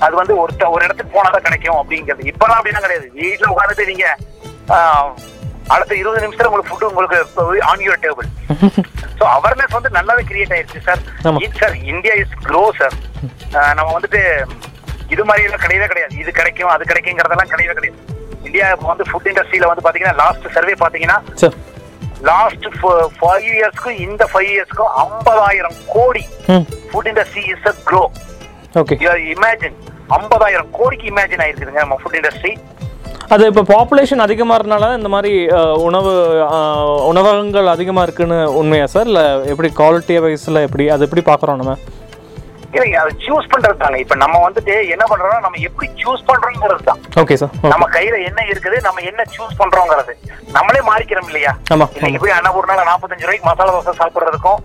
அது 0.00 0.14
வந்து 0.16 0.34
ஒரு 0.38 0.52
ஒரு 0.74 0.82
இடத்துக்கு 0.84 1.14
போனாதான் 1.16 1.46
கிடைக்கும் 1.46 1.80
அப்படிங்கிறது. 1.80 2.28
இப்பெல்லாம் 2.32 2.60
அப்படின்னா 2.60 2.84
கிடையாது. 2.86 3.08
வீட்ல 3.18 3.52
உட்காந்துட்டு 3.54 3.90
நீங்க 3.92 4.06
அடுத்த 5.68 5.92
இருபது 5.94 6.22
நிமிஷத்துல 6.24 6.48
உங்களுக்கு 6.48 6.70
ஃபுட் 6.70 6.88
உங்களுக்கு 6.88 7.18
on 7.70 7.84
your 7.84 8.02
table 8.04 8.28
so 9.18 9.24
awareness 9.34 9.76
வந்து 9.76 9.90
நல்லாவே 9.90 10.22
கிரியேட் 10.30 10.54
ஆயிருச்சு 10.54 10.80
sir. 10.80 11.02
Sir 11.60 11.76
India 11.92 12.14
is 12.14 12.38
grow 12.44 12.62
sir 12.80 12.96
நம்ம 13.74 13.90
வந்துட்டு 13.92 14.20
இது 15.10 15.24
மாதிரி 15.24 15.46
எல்லாம் 15.46 15.64
கிடையவே 15.64 15.86
கிடையாது. 15.86 16.14
இது 16.16 16.30
கிடைக்கும் 16.32 16.72
அது 16.74 16.84
கிடைக்குங்கிறதெல்லாம் 16.84 17.52
கிடையவே 17.52 17.74
கிடையாது. 17.74 18.00
இந்தியா 18.44 18.68
வந்து 18.84 19.04
ஃபுட் 19.10 19.28
இண்டஸ்ட்ரியில 19.30 19.68
வந்து 19.70 19.84
பாத்தீங்கன்னா 19.86 20.16
லாஸ்ட் 20.22 20.54
சர்வே 20.54 20.74
பாத்தீங்கன்னா 20.80 21.18
லாஸ்ட் 22.22 22.66
ஃபைவ் 23.18 23.46
இயர்ஸ்க்கும் 23.52 24.00
இந்த 24.06 24.24
ஃபைவ் 24.32 24.50
இயர்ஸ்க்கும் 24.52 24.92
ஐம்பதாயிரம் 25.04 25.78
கோடி 25.94 26.24
food 26.90 27.08
industry 27.08 27.44
is 27.54 27.66
a 27.66 27.74
grow 27.84 28.02
okay 28.80 28.96
imagine 29.32 29.78
ஐம்பதாயிரம் 30.12 30.70
கோடிக்கு 30.72 31.06
இமேஜின் 31.10 31.42
ஆயிருக்குதுங்க 31.44 31.82
நம்ம 31.82 31.98
ஃபுட் 32.02 32.18
இண்டஸ்ட்ரி 32.20 32.52
அது 33.32 33.44
இப்போ 33.50 33.62
பாப்புலேஷன் 33.68 34.24
அதிகமாகறதுனால 34.24 34.86
இந்த 34.96 35.08
மாதிரி 35.08 35.32
உணவு 35.84 36.12
உணவகங்கள் 37.10 37.68
அதிகமாக 37.68 38.06
இருக்குன்னு 38.06 38.38
உண்மையா 38.60 38.86
சார் 38.86 39.08
இல்லை 39.10 39.24
எப்படி 39.52 39.68
குவாலிட்டி 39.78 40.16
வைஸில் 40.18 40.64
எப்படி 40.66 40.86
அது 40.88 41.06
எப்படி 41.06 41.22
பார்க்குறோம் 41.26 41.60
நம்ம 41.60 41.74
இல்லைங்க 42.72 42.98
அதை 43.00 43.12
சூஸ் 43.24 43.50
பண்றது 43.52 43.76
தாங்க 43.80 43.98
இப்ப 44.02 44.14
நம்ம 44.22 44.36
வந்துட்டு 44.44 44.74
என்ன 44.94 45.04
பண்றோம்னா 45.10 45.40
நம்ம 45.44 45.58
எப்படி 45.68 45.88
சூஸ் 46.02 46.22
பண்றோங்கிறது 46.28 46.82
தான். 46.86 47.00
ஓகே 47.22 47.36
சார் 47.40 47.52
நம்ம 47.72 47.86
கையில 47.94 48.16
என்ன 48.28 48.40
இருக்குது 48.50 48.78
நம்ம 48.86 49.02
என்ன 49.10 49.26
சூஸ் 49.34 49.58
பண்றோங்கிறது. 49.60 50.12
நம்மளே 50.56 50.80
மாறிக்கிறோம் 50.88 51.28
இல்லையா? 51.30 51.52
ஆமா. 51.74 51.86
இன்னைக்கு 51.98 52.22
போய் 52.24 52.36
அன்னபூர்னால 52.36 52.86
நாற்பத்தஞ்சு 52.90 53.26
ரூபாய்க்கு 53.26 53.48
மசாலா 53.50 53.74
தோசை 53.76 53.94
சாப்பிடுறதுக்கும் 54.00 54.60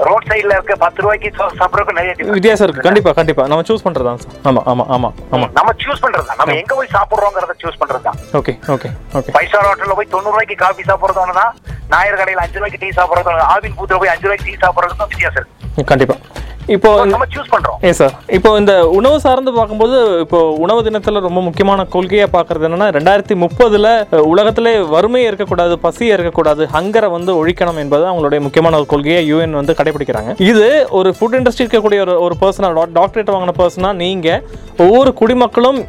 ரோட் 0.00 0.28
சைடுல 0.28 0.54
இருக்க 0.56 0.74
பத்து 0.82 1.02
ரூபாய்க்கு 1.04 1.28
சாப்பிடுறதுக்கும் 1.58 1.98
நிறைய. 1.98 2.12
வித்தியாசம் 2.36 2.66
இருக்குது 2.66 2.86
கண்டிப்பாக 2.86 3.14
கண்டிப்பாக 3.18 3.50
நம்ம 3.50 3.66
சூஸ் 3.68 3.84
பண்ணுறது 3.86 4.06
தான் 4.08 4.20
சார் 4.22 4.38
ஆமாம் 4.48 4.66
ஆமாம் 4.70 4.88
ஆமாம் 4.94 5.14
ஆமாம் 5.34 5.52
நம்ம 5.58 5.74
சூஸ் 5.82 6.02
பண்றது 6.04 6.26
தான் 6.30 6.40
நம்ம 6.40 6.56
எங்க 6.62 6.72
போய் 6.78 6.92
சாப்பிடுறோங்கிறத 6.94 7.56
சூஸ் 7.62 7.80
பண்றது 7.82 8.04
தான் 8.08 8.18
okay 8.40 8.54
okay 8.76 8.90
okay 9.18 9.32
five 9.36 9.48
star 9.50 9.68
ஹோட்டல்ல 9.68 9.96
போய் 9.98 10.12
தொண்ணூறு 10.14 10.34
ரூபாய்க்கு 10.34 10.56
காஃபி 10.64 10.84
சாப்பிடுறது 10.90 11.22
ஒன்று 11.24 11.36
தான் 11.40 11.52
ஞாயிறு 11.92 12.18
கடையில 12.20 12.44
அஞ்சு 12.44 12.58
ரூபாய்க்கு 12.58 12.80
டீ 12.82 12.90
சாப்பிடுறது. 12.98 13.44
ஆவின் 13.54 13.76
பூத்துல 13.78 13.98
போய் 14.02 14.12
அஞ்சு 14.14 14.26
ரூபாய்க்கு 14.26 14.48
டீ 14.48 14.56
சாப்பிடுறதுக்கும் 14.64 15.12
வித்தியாசம் 15.12 15.40
இருக்கு. 15.42 15.88
கண்டிப்பாக 15.92 16.20
இப்போ 16.66 17.04
நம்ம 17.04 17.24
சூஸ் 17.24 17.52
பண்றோம். 17.52 17.84
ஏ 17.84 17.92
சார் 17.92 18.12
இப்போ 18.28 18.58
இந்த 18.58 18.88
உணவு 18.88 19.20
சார்ந்து 19.20 19.52
பார்க்கும்போது 19.52 20.18
இப்போ 20.18 20.50
உணவு 20.50 20.82
தினத்தில் 20.82 21.20
ரொம்ப 21.20 21.42
முக்கியமான 21.42 21.84
கொள்கையாக 21.84 22.28
பார்க்கறது 22.32 22.68
என்னன்னா 22.68 22.88
ரெண்டாயிரத்தி 22.92 23.46
முப்பதுல 23.46 23.88
உலகத்திலே 24.16 24.76
வறுமையே 24.76 25.26
இருக்கக்கூடாது 25.26 25.78
பசி 25.78 26.06
இருக்கக்கூடாது 26.06 26.68
ஹங்கரை 26.72 27.10
வந்து 27.10 27.46
ஒழிக்கணும் 27.46 27.76
என்பது 27.76 28.04
அவங்களுடைய 28.04 28.40
முக்கியமான 28.40 28.76
ஒரு 28.76 28.86
கொள்கையை 28.86 29.34
யூஎன் 29.34 29.50
வந்து 29.50 29.72
கடைபிடிக்கிறாங்க. 29.72 30.40
இது 30.40 30.86
ஒரு 30.90 31.14
ஃபுட் 31.20 31.34
இண்டஸ்ட்ரி 31.34 31.64
இருக்கக்கூடிய 31.64 32.00
ஒரு 32.00 32.20
ஒரு 32.20 32.36
பர்சனாக 32.40 32.86
டாக்டரேட் 32.94 33.30
வாங்கின 33.30 33.52
பர்சனாக 33.58 33.92
நீங்கள் 33.92 34.42
ஒவ்வொரு 34.78 35.14
குடிமக்களும் 35.14 35.84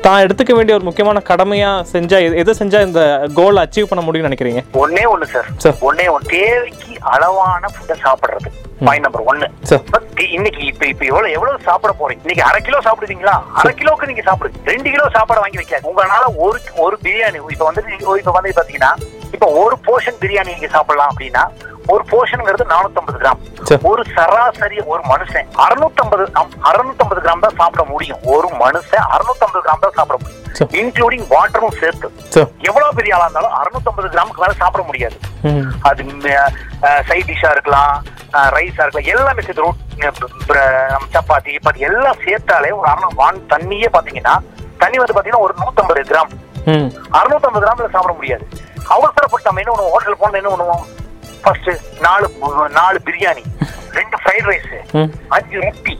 தான் 0.00 0.26
எடுத்துக்க 0.26 0.52
வேண்டிய 0.52 0.74
ஒரு 0.74 0.84
முக்கியமான 0.84 1.20
கடமையாக 1.20 1.86
செஞ்சால் 1.92 2.24
எது- 2.26 2.36
எதை 2.36 2.54
செஞ்சால் 2.58 2.86
இந்த 2.86 3.28
கோலை 3.34 3.62
அச்சீவ் 3.62 3.86
பண்ண 3.88 4.10
முடியும்னு 4.10 4.32
நினைக்கிறீங்க? 4.32 4.62
ஒன்னே 4.74 5.02
ஒண்ணு 5.16 5.44
சார். 5.56 5.74
ஒன்னே 5.80 6.06
ஒண்ணு 6.06 6.26
தேவைக்கு 6.26 6.92
அளவான 7.00 7.66
ஃபுட்டை 7.66 7.94
சாப்பிடுறது. 8.04 8.50
பாயிண்ட் 8.84 9.06
நம்பர் 9.06 9.26
ஒன்னு 9.26 9.46
இன்னைக்கு 10.30 10.62
இப்ப 10.66 10.84
இப்ப 10.86 11.04
எவ்வளவு 11.04 11.32
எவ்வளவு 11.32 11.58
சாப்பிட 11.60 11.92
போறீங்க? 11.98 12.20
இன்னைக்கு 12.20 12.44
அரை 12.44 12.60
கிலோ 12.62 12.78
சாப்பிடுவீங்களா? 12.80 13.34
அரை 13.54 13.72
கிலோக்கு 13.74 14.06
நீங்க 14.06 14.22
சாப்பிடுங்க 14.22 14.58
ரெண்டு 14.66 14.88
கிலோ 14.90 15.06
சாப்பாடு 15.12 15.40
வாங்கி 15.40 15.60
வைக்காது 15.60 15.88
உங்களால 15.90 16.26
ஒரு 16.38 16.58
ஒரு 16.78 16.96
பிரியாணி 17.02 17.40
இப்ப 17.48 17.64
வந்து 17.64 17.82
நீங்க- 17.82 18.18
இப்ப 18.18 18.32
வந்து 18.32 18.54
பாத்தீங்கன்னா 18.54 18.92
இப்ப 19.32 19.46
ஒரு 19.60 19.76
போர்ஷன் 19.86 20.20
பிரியாணி 20.20 20.52
நீங்க 20.52 20.68
சாப்பிடலாம் 20.68 21.10
அப்படின்னா 21.10 21.44
ஒரு 21.86 22.04
போர்ஷனுங்கிறது 22.10 22.64
450 22.64 23.18
கிராம். 23.22 23.40
ஒரு 23.82 24.04
சராசரி 24.14 24.80
ஒரு 24.80 25.02
மனுஷன் 25.02 25.48
650 25.64 26.24
650 26.62 27.20
கிராம் 27.20 27.40
தான் 27.40 27.56
சாப்பிட 27.56 27.84
முடியும். 27.84 28.18
ஒரு 28.22 28.48
மனுஷன் 28.48 29.04
650 29.14 29.60
கிராம் 29.66 29.80
தான் 29.80 29.94
சாப்பிட 29.94 30.18
முடியும். 30.22 30.40
இன்க்ளூடிங் 30.80 31.26
வாட்டரும் 31.30 31.78
சேர்த்து. 31.80 32.12
சரி 32.28 32.50
எவ்வளவு 32.60 32.94
பெரிய 32.94 33.14
ஆளா 33.14 33.24
இருந்தாலும் 33.24 33.54
650 33.58 34.08
கிராமுக்கு 34.08 34.40
மேல 34.40 34.52
சாப்பிட 34.52 34.84
முடியாது. 34.84 35.16
அது 35.80 36.04
சைட் 37.08 37.24
டிஷ்ஷா 37.24 37.50
இருக்கலாம் 37.50 38.02
ரைஸா 38.32 38.82
இருக்கலாம் 38.84 39.10
எல்லாமே 39.14 39.42
சேர்த்து 39.42 39.62
ரொட்- 39.62 39.82
சப்பாத்தி 41.14 41.56
சப்பாத்தி 41.58 41.76
எல்லாம் 41.76 42.16
சேர்த்தாலே 42.24 42.72
ஒரு 42.72 42.88
அரை 42.88 43.04
வான் 43.14 43.46
தண்ணியே 43.48 43.88
பாத்தீங்கன்னா 43.92 44.38
தண்ணி 44.78 44.98
வந்து 44.98 45.12
பாத்தீங்கன்னா 45.12 45.38
ஒரு 45.38 45.54
150 45.58 46.02
கிராம். 46.02 46.30
650 47.10 47.62
கிராம்ல 47.64 47.90
சாப்பிட 47.90 48.12
முடியாது. 48.12 48.48
அவசரப்பட்டு 48.88 49.44
நம்ம 49.44 49.60
என்ன 49.60 49.72
பண்ணுவோம்? 49.72 49.90
ஹோட்டல் 49.90 50.16
போனா 50.18 50.36
என்ன 50.36 50.50
பண்ணுவோம்? 50.54 51.02
ஃபர்ஸ்ட் 51.44 51.70
நாலு 52.06 52.26
நாலு 52.78 52.98
பிரியாணி 53.08 53.44
ரெண்டு 53.98 54.16
ஃப்ரைட் 54.22 54.48
ரைஸ் 54.50 54.70
அஞ்சு 55.36 55.56
ரொட்டி 55.64 55.94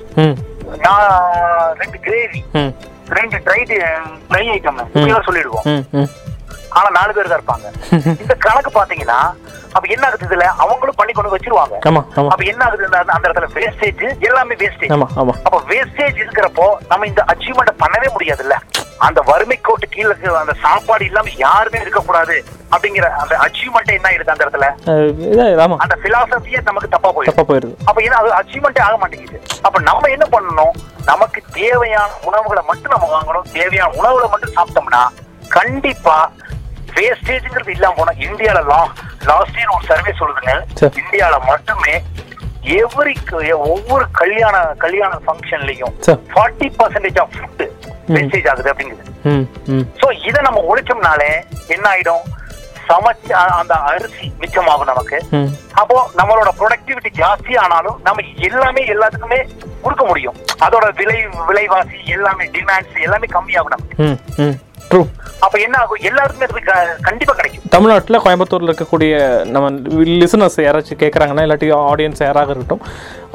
ரெண்டு 1.83 1.99
கிரேவி 2.07 2.41
ரெண்டு 3.19 3.39
ட்ரைடு 3.47 3.77
ட்ரை 4.31 4.45
ஐட்டம் 4.55 4.79
சொல்லிடுவோம். 5.29 5.67
ஆனா 6.79 6.89
நாலு 6.99 7.13
பேர் 7.17 7.31
தான் 7.33 7.41
இருப்பாங்க. 7.41 7.67
இந்த 8.23 8.35
கணக்கு 8.47 8.71
பாத்தீங்கன்னா 8.79 9.19
அப்ப 9.77 9.87
என்ன 9.95 10.05
ஆகுது 10.07 10.27
இதுல 10.27 10.45
அவங்களும் 10.65 10.99
பண்ணி 10.99 11.13
கொண்டு 11.13 11.33
வச்சிருவாங்க. 11.35 11.75
அப்ப 12.33 12.43
என்ன 12.53 12.63
ஆகுது 12.67 12.85
அந்த 13.17 13.25
இடத்துல 13.29 13.49
வேஸ்டேஜ் 13.57 14.03
எல்லாமே 14.29 14.55
வேஸ்டேஜ் 14.63 14.93
அப்ப 15.47 15.59
வேஸ்டேஜ் 15.73 16.23
இருக்கிறப்போ 16.25 16.67
நம்ம 16.93 17.07
இந்த 17.13 17.23
அச்சீவ்மெண்ட் 17.33 17.81
பண்ணவே 17.83 18.11
முடியாதுல்ல. 18.17 18.57
அந்த 19.07 19.21
வறுமை 19.29 19.57
கோட்டு 19.67 19.87
கீழே 19.95 20.09
இருக்க 20.09 20.43
அந்த 20.43 20.55
சாப்பாடு 20.65 21.05
இல்லாம 21.09 21.33
யாருமே 21.45 21.79
இருக்கக்கூடாது 21.85 22.37
அப்படிங்கிற 22.75 23.07
அந்த 23.23 23.35
அச்சீவ்மெண்ட் 23.47 23.97
என்ன 23.97 24.09
ஆயிடுது 24.11 24.33
அந்த 24.35 24.45
இடத்துல? 24.47 24.69
அந்த 25.85 25.97
பிலாசபியே 26.05 26.61
நமக்கு 26.71 26.89
தப்பா 26.95 27.11
போயிடுது. 27.17 27.45
போயிருது 27.51 27.75
அப்ப 27.89 27.99
என்ன 28.07 28.21
அது 28.23 28.31
அச்சீவ்மெண்டே 28.41 28.83
ஆக 28.87 28.97
மாட்டேங்குது. 29.03 29.41
அப்ப 29.67 29.83
நம்ம 29.91 30.11
என்ன 30.17 30.27
பண்ணணும்? 30.37 30.75
நமக்கு 31.11 31.41
தேவையான 31.61 32.11
உணவுகளை 32.29 32.63
மட்டும் 32.71 32.95
நம்ம 32.97 33.09
வாங்கணும். 33.17 33.47
தேவையான 33.59 33.93
உணவுகளை 34.01 34.29
மட்டும் 34.35 34.57
சாப்பிட்டோம்னா 34.59 35.03
கண்டிப்பா 35.57 36.17
வேஸ்டேஜ்ங்கிறது 36.97 37.73
இல்லாம 37.77 37.97
போனா 38.01 38.15
இந்தியால 38.27 38.61
லாஸ்ட் 39.31 39.57
இயர் 39.61 39.75
ஒரு 39.77 39.87
சர்வே 39.91 40.13
சொல்லுதுங்க. 40.21 40.53
இந்தியால 41.03 41.39
மட்டுமே 41.51 41.95
எவ்ரி 42.81 43.15
ஒவ்வொரு 43.73 44.05
கல்யாண 44.21 44.57
கல்யாண 44.85 45.15
ஃபங்க்ஷன்லயும். 45.25 45.95
Forty 46.35 46.69
percentage 46.79 47.19
of 47.23 47.35
food 47.39 47.65
wastage 48.15 48.49
ஆகுது 48.53 48.71
அப்படிங்குது. 48.73 49.05
சோ 50.01 50.07
இத 50.29 50.37
நம்ம 50.47 50.63
ஒழிச்சோம்னாலே 50.71 51.33
என்ன 51.75 51.85
ஆயிடும்? 51.93 52.25
சமைச்ச 52.89 53.31
அந்த 53.59 53.75
அரிசி 53.91 54.27
மிச்சமாகும் 54.41 54.91
நமக்கு. 54.93 55.19
அப்போ 55.81 55.97
நம்மளோட 56.19 56.51
ப்ரொடக்டிவிட்டி 56.61 57.11
ஜாஸ்தி 57.21 57.55
ஆனாலும் 57.63 57.97
நம்ம 58.07 58.25
எல்லாமே 58.49 58.83
எல்லாத்துக்குமே 58.95 59.39
கொடுக்க 59.85 60.05
முடியும். 60.11 60.37
அதோட 60.67 60.87
விலை 61.01 61.19
விலைவாசி 61.49 61.99
எல்லாமே 62.17 62.45
டிமாண்ட்ஸ் 62.57 63.03
எல்லாமே 63.07 63.29
கம்மியாகும் 63.37 63.75
நமக்கு. 63.77 63.97
அப்ப 65.41 65.59
என்ன 65.59 65.79
ஆகும்? 65.79 65.99
எல்லாருக்குமே 66.01 66.47
கண்டிப்பா 67.03 67.35
கிடைக்கும். 67.35 67.63
தமிழ்நாட்டில் 67.71 68.19
கோயம்புத்தூரில் 68.19 68.71
இருக்கக்கூடிய 68.71 69.15
நம்ம 69.45 69.71
லிசனர்ஸ் 70.21 70.57
யாராச்சும் 70.57 71.01
கேட்குறாங்கன்னா 71.01 71.45
இல்லாட்டி 71.47 71.69
ஆடியன்ஸ் 71.73 72.23
யாராக 72.23 72.53
இருக்கட்டும் 72.53 72.83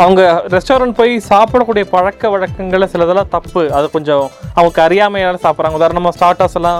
அவங்க 0.03 0.21
ரெஸ்டாரண்ட் 0.53 0.97
போய் 0.99 1.13
சாப்பிடக்கூடிய 1.29 1.83
பழக்க 1.93 2.29
வழக்கங்களை 2.33 2.85
சிலதெல்லாம் 2.93 3.31
தப்பு. 3.35 3.61
அது 3.77 3.85
கொஞ்சம் 3.95 4.25
அவங்க 4.59 4.79
அறியாமையால 4.87 5.39
சாப்பிட்றாங்க. 5.45 5.79
உதாரணமாக 5.79 6.13
ஸ்டார்டர்ஸ் 6.17 6.57
எல்லாம் 6.59 6.79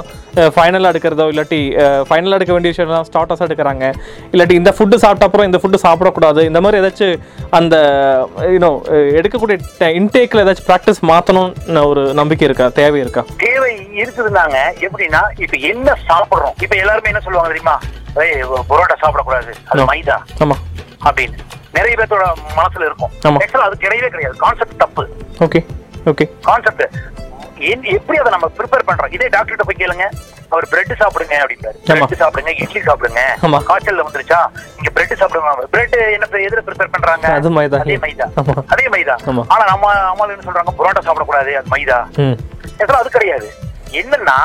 ஃபைனலாக 0.55 0.91
எடுக்கிறதோ 0.93 1.25
இல்லாட்டி 1.31 1.59
ஃபைனலாக 2.09 2.37
எடுக்க 2.39 2.53
வேண்டிய 2.55 2.71
விஷயம்லாம் 2.73 3.07
ஸ்டார்டர்ஸ் 3.09 3.43
எடுக்கிறாங்க. 3.45 3.85
இல்லாட்டி 4.33 4.55
இந்த 4.61 4.71
ஃபுட்டு 4.77 5.01
சாப்பிட்ட 5.03 5.27
அப்புறம் 5.27 5.47
இந்த 5.49 5.59
ஃபுட்டு 5.61 5.83
சாப்பிடக்கூடாது. 5.85 6.43
இந்த 6.49 6.61
மாதிரி 6.65 6.81
ஏதாச்சும் 6.81 7.19
அந்த 7.59 7.75
யூனோ 8.55 8.71
எடுக்கக்கூடிய 9.19 9.57
இன்டேக்கில் 9.99 10.43
ஏதாச்சும் 10.45 10.69
ப்ராக்டிஸ் 10.71 11.03
மாற்றணும்னு 11.11 11.83
ஒரு 11.91 12.03
நம்பிக்கை 12.21 12.47
இருக்கா? 12.49 12.67
தேவை 12.81 12.99
இருக்கா? 13.05 13.23
தேவை 13.45 13.73
இருக்குதுன்னாங்க. 14.01 14.57
எப்படின்னா 14.87 15.23
இப்ப 15.45 15.57
என்ன 15.73 15.97
சாப்பிடுறோம்? 16.09 16.57
இப்ப 16.65 16.75
எல்லாருமே 16.83 17.13
என்ன 17.13 17.23
சொல்லுவாங்க 17.27 17.51
தெரியுமா? 17.53 17.77
பரோட்டா 18.69 18.95
சாப்பிடக்கூடாது. 19.03 19.51
அது. 19.71 19.83
மைதா. 19.91 20.15
ஆமாம் 20.43 20.63
அப்படின்னு. 21.07 21.37
நிறைய 21.77 21.93
பேர்த்தோட 21.99 22.25
மனசுல 22.59 22.87
இருக்கும். 22.89 23.11
ஆக்சுவலா 23.23 23.67
அது 23.69 23.77
கிடையவே 23.85 24.09
கிடையாது. 24.15 24.35
கான்செப்ட் 24.45 24.81
தப்பு. 24.83 25.05
ஓகே 25.47 25.61
ஓகே 26.11 26.27
கான்செப்ட் 26.49 26.85
எப்படி 27.93 28.17
அதை 28.19 28.29
நம்ம 28.33 28.47
ப்ரிப்பேர் 28.57 28.85
பண்றோம்? 28.89 29.13
இதே 29.15 29.27
டாக்டர்கிட்ட 29.33 29.65
போய் 29.69 29.79
கேளுங்க. 29.79 30.05
அவர் 30.51 30.65
பிரெட் 30.71 30.93
சாப்பிடுங்க 31.01 31.35
அப்படின்றாரு. 31.43 31.77
பிரெட் 31.87 32.13
சாப்பிடுங்க 32.21 32.51
இட்லி 32.63 32.81
சாப்பிடுங்க. 32.85 33.21
காய்ச்சல்ல 33.69 34.05
வந்துருச்சா? 34.07 34.39
நீங்க 34.75 34.91
பிரெட் 34.95 35.15
சாப்பிடுங்க. 35.21 35.65
பிரெட் 35.73 35.95
என்ன 36.15 36.29
எதுல 36.47 36.61
ப்ரிப்பேர் 36.67 36.93
பண்றாங்க? 36.95 37.33
அது 37.39 37.49
மைதா. 37.57 37.79
அதே 37.85 37.97
மைதா. 38.05 38.27
அதே 38.75 38.85
மைதா. 38.93 39.15
ஆனா 39.53 39.63
நம்ம 39.71 39.91
அம்மா 40.11 40.25
என்ன 40.35 40.45
சொல்றாங்க? 40.47 40.73
புரோட்டா 40.79 41.03
சாப்பிடக்கூடாது 41.07 41.53
அது 41.61 41.69
மைதா. 41.75 41.99
அது 43.01 43.09
கிடையாது. 43.17 43.49
என்னன்னா 44.01 44.37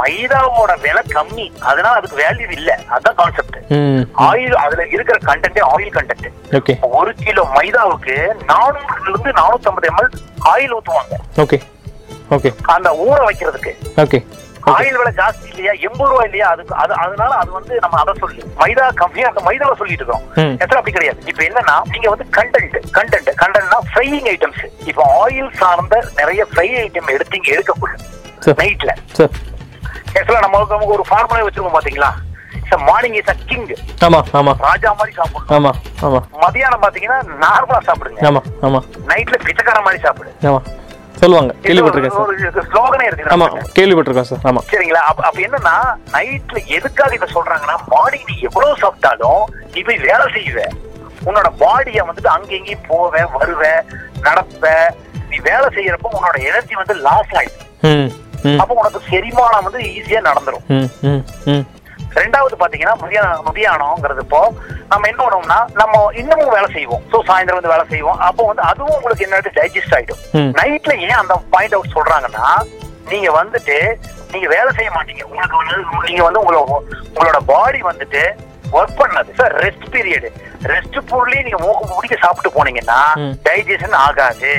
மைதாவோட 0.00 0.72
விலை 0.84 1.02
கம்மி. 1.14 1.46
அதனால 1.70 1.94
அதுக்கு 2.00 2.20
வேல்யூ 2.22 2.48
இல்ல. 2.58 2.70
அதான் 2.96 3.18
கான்செப்ட் 3.20 3.58
ஆயில் 4.28 4.56
அதுல 4.64 4.82
இருக்கிற 4.94 5.16
கண்டென்ட் 5.30 5.60
ஆயில் 5.72 5.92
கண்டென்ட் 5.96 6.28
ஒரு 7.00 7.12
கிலோ 7.24 7.44
மைதாவுக்கு 7.56 8.16
நானூறுல 8.52 9.10
இருந்து 9.10 9.32
நானூத்தி 9.40 9.68
ஐம்பது 9.72 9.90
எம்எல் 9.92 10.12
ஆயில் 10.52 10.76
ஊத்துவாங்க. 10.78 11.18
ஓகே 11.44 11.58
ஓகே 12.36 12.52
அந்த 12.76 12.88
ஊற 13.06 13.18
வைக்கிறதுக்கு. 13.28 13.74
ஓகே 14.04 14.20
ஆயில் 14.72 14.98
விலை 14.98 15.12
ஜாஸ்தி 15.20 15.46
இல்லையா? 15.52 15.72
எண்பது 15.86 16.08
ரூபாய் 16.10 16.26
இல்லையா? 16.28 16.48
அதுக்கு 16.54 16.74
அது 16.82 16.92
அதனால 17.04 17.30
அது 17.42 17.50
வந்து 17.56 17.74
நம்ம 17.84 17.96
அதை 18.02 18.12
சொல்லி. 18.20 18.42
மைதா 18.60 18.84
கம்மியா 19.00 19.28
அந்த 19.30 19.40
மைதாவை 19.46 19.74
சொல்லிட்டு 19.80 20.04
இருக்கோம். 20.04 20.26
எத்தனை 20.62 20.78
அப்படி 20.80 20.94
கிடையாது. 20.96 21.20
இப்ப 21.30 21.42
என்னன்னா 21.48 21.76
நீங்க 21.92 22.08
வந்து 22.12 22.26
கண்டென்ட் 22.36 22.76
கண்டென்ட் 22.98 23.30
கண்டென்ட்னா 23.42 23.80
ஃப்ரையிங் 23.88 24.28
ஐட்டம்ஸ் 24.34 24.62
இப்ப 24.90 25.06
ஆயில் 25.22 25.50
சார்ந்த 25.62 25.96
நிறைய 26.20 26.46
ஃப்ரை 26.52 26.68
ஐட்டம் 26.84 27.10
எடுத்தீங்க 27.16 27.50
எடுக்கக்கூடாது. 27.56 28.04
நைட்ல 28.62 28.92
ஆக்சுவலா 30.18 30.42
நம்ம 30.44 30.58
நமக்கு 30.74 30.96
ஒரு 30.98 31.04
ஃபார்முலா 31.08 31.46
வச்சிருக்கோம் 31.46 31.78
பாத்தீங்களா? 31.78 32.10
மார்னிங் 32.88 33.16
இஸ் 33.20 33.30
அ 33.32 33.34
கிங் 33.48 33.66
ஆமாம் 34.06 34.28
ஆமாம் 34.38 34.58
ராஜா 34.66 34.90
மாதிரி 34.98 35.12
சாப்பிடணும். 35.16 35.50
ஆமாம் 35.56 35.78
ஆமாம் 36.06 36.24
மதியானம் 36.42 36.82
பாத்தீங்கன்னா 36.84 37.18
நார்மலா 37.42 37.80
சாப்பிடுங்க. 37.88 38.20
ஆமாம் 38.28 38.46
ஆமாம் 38.66 38.84
நைட்ல 39.10 39.36
பிச்சைக்கார 39.46 39.80
மாதிரி 39.86 40.00
சாப்பிடு. 40.06 40.30
ஆமாம் 40.48 40.64
சொல்லுவாங்க. 41.20 41.52
கேள்விப்பட்டிருக்கேன் 41.64 42.70
ஸ்லோகனே 42.70 43.04
இருக்கு. 43.08 43.26
நமக்கு. 43.34 43.60
கேள்விப்பட்டிருக்கேன் 43.78 44.28
சார். 44.30 44.42
ஆமாம் 44.50 44.66
சரிங்களா? 44.72 45.02
அப்ப 45.10 45.40
என்னன்னா 45.46 45.74
நைட்ல 46.14 46.60
எதுக்காக 46.76 47.18
இத 47.18 47.28
சொல்றாங்கன்னா 47.36 47.76
மார்னிங் 47.92 48.26
நீ 48.30 48.36
எவ்வளவு 48.48 48.80
சாப்பிட்டாலும் 48.84 49.44
நீ 49.74 49.82
போய் 49.88 50.02
வேலை 50.08 50.26
செய்வ. 50.36 50.66
உன்னோட 51.28 51.48
பாடிய 51.62 52.04
வந்துட்டு 52.08 52.32
அங்க 52.36 52.52
இங்கேயும் 52.60 52.86
போவ 52.90 53.12
வருவ 53.36 53.62
நடப்ப. 54.26 54.64
நீ 55.30 55.38
வேலை 55.50 55.68
செய்யறப்போ 55.76 56.08
உன்னோட 56.18 56.36
எனர்ஜி 56.50 56.74
வந்து 56.74 56.96
லாஸ் 57.08 57.34
ஆயிடும். 57.40 57.68
அப்போ 58.62 58.74
உனக்கு 58.80 59.00
செரிமானம் 59.10 59.66
வந்து 59.68 59.80
ஈஸியா 59.98 60.20
நடந்துரும். 60.28 60.66
ரெண்டாவது 62.20 62.54
பாத்தீங்கன்னா 62.60 62.94
மதியானம் 63.02 63.44
மதியானம்ங்கிறது 63.48 64.22
இப்போ 64.24 64.40
நம்ம 64.90 65.06
என்ன 65.10 65.20
பண்ணுவோம்னா 65.24 65.58
நம்ம 65.80 66.00
இன்னமும் 66.20 66.54
வேலை 66.56 66.68
செய்வோம். 66.76 67.04
சோ 67.12 67.18
சாயந்தரம் 67.28 67.58
வந்து 67.58 67.72
வேலை 67.74 67.84
செய்வோம். 67.92 68.18
அப்போ 68.28 68.42
வந்து 68.50 68.64
அதுவும் 68.70 68.96
உங்களுக்கு 68.96 69.26
என்ன 69.26 69.40
டைஜஸ்ட் 69.58 69.94
ஆயிடும். 69.98 70.22
நைட்ல 70.58 70.94
ஏன் 71.06 71.20
அந்த 71.22 71.36
பாயிண்ட் 71.54 71.76
அவுட் 71.76 71.96
சொல்றாங்கன்னா 71.96 72.46
நீங்க 73.12 73.28
வந்துட்டு 73.38 73.76
நீங்க 74.32 74.46
வேலை 74.56 74.70
செய்ய 74.78 74.90
மாட்டீங்க. 74.96 75.22
உங்களுக்கு 75.30 75.60
வந்து 75.60 75.76
நீங்க 76.08 76.22
வந்து 76.26 76.42
உங்களோட 76.42 76.60
உங்களோட 77.14 77.40
பாடி 77.52 77.80
வந்துட்டு 77.90 78.22
ஒர்க் 78.78 79.00
பண்ணது. 79.00 79.30
சார் 79.40 79.54
ரெஸ்ட் 79.64 79.88
பீரியட் 79.94 80.28
ரெஸ்ட் 80.72 80.98
பொருளையும் 81.10 81.46
நீங்க 81.48 81.58
மூக்கு 81.64 81.94
முடிக்க 81.96 82.16
சாப்பிட்டு 82.24 82.54
போனீங்கன்னா. 82.56 83.00
டைஜஷன் 83.48 83.98
ஆகாது. 84.06 84.52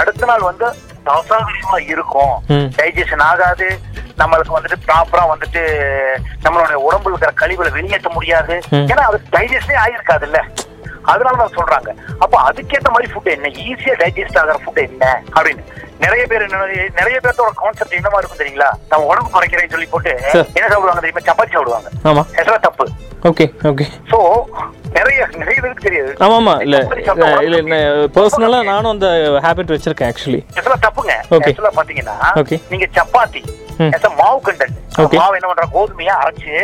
அடுத்த 0.00 0.26
நாள் 0.30 0.48
வந்து 0.50 0.66
அசௌகரியமா 1.06 1.78
இருக்கும். 1.86 2.42
டைஜஷன் 2.48 3.20
ஆகாது. 3.20 3.80
நம்மளுக்கு 4.18 4.56
வந்துட்டு 4.56 4.76
ப்ராப்பரா 4.86 5.22
வந்துட்டு 5.32 5.62
நம்மளோட 6.44 6.74
உடம்புல 6.88 7.08
இருக்கிற 7.08 7.32
கழிவுகளை 7.34 7.72
வெளியேற்ற 7.72 8.10
முடியாது. 8.12 8.60
ஏன்னா 8.70 9.00
அது 9.00 9.22
டைஜஸ்டே 9.32 9.76
ஆயிருக்காது 9.84 10.22
இல்ல 10.22 10.44
அதனால 11.02 11.36
தான் 11.36 11.54
சொல்றாங்க. 11.56 11.94
அப்போ 12.18 12.40
அதுக்கேத்த 12.40 12.88
மாதிரி 12.88 13.12
ஃபுட் 13.12 13.24
என்ன? 13.24 13.48
ஈஸியா 13.48 13.94
டைஜஸ்ட் 13.98 14.38
ஆகிற 14.38 14.60
ஃபுட் 14.64 14.88
என்ன? 14.88 15.22
அப்படின்னு. 15.32 15.64
நிறைய 16.04 16.22
பேர் 16.30 16.44
என்ன 16.46 16.58
நிறைய 16.98 17.16
பேர்த்தோட 17.24 17.50
கான்செப்ட் 17.62 17.96
என்னமா 17.98 18.18
இருக்கும் 18.20 18.40
தெரியுங்களா? 18.40 18.68
நம்ம 18.90 19.06
உடம்பு 19.10 19.30
குறைக்கிறேன்னு 19.36 19.72
சொல்லி 19.74 19.88
போட்டு. 19.94 20.12
என்ன 20.56 20.66
சாப்பிடுவாங்க 20.72 21.02
தெரியுமா? 21.04 21.22
சப்பாத்தி 21.30 21.54
சாப்பிடுவாங்க. 21.56 21.88
ஆக்சுவலா 22.38 22.60
தப்பு. 22.66 22.86
Okay 23.30 23.46
okay. 23.70 23.86
சோ 24.10 24.18
நிறைய 24.98 25.26
நிறைய 25.40 25.58
பேருக்கு 25.62 25.86
தெரியாது. 25.88 26.12
இல்லை 26.66 26.80
இல்லை 27.64 27.80
பர்சனலாக 28.16 28.68
நானும் 28.70 28.92
அந்த 28.94 29.08
ஹேபிட் 29.46 29.74
வச்சுருக்கேன் 29.74 30.10
ஆக்சுவலி 30.12 30.40
ஆக்சுவலா 30.56 30.80
தப்புங்க. 30.86 31.16
பாத்தீங்கன்னா. 31.80 32.16
நீங்க 32.72 32.88
சப்பாத்தி 32.98 33.42
மாவு 34.20 34.40
கண்டென்ட். 34.46 34.78
மாவு 35.20 35.36
என்ன 35.38 35.46
பண்றாங்க? 35.50 35.72
கோதுமையா 35.76 36.14
அரைச்சு 36.22 36.56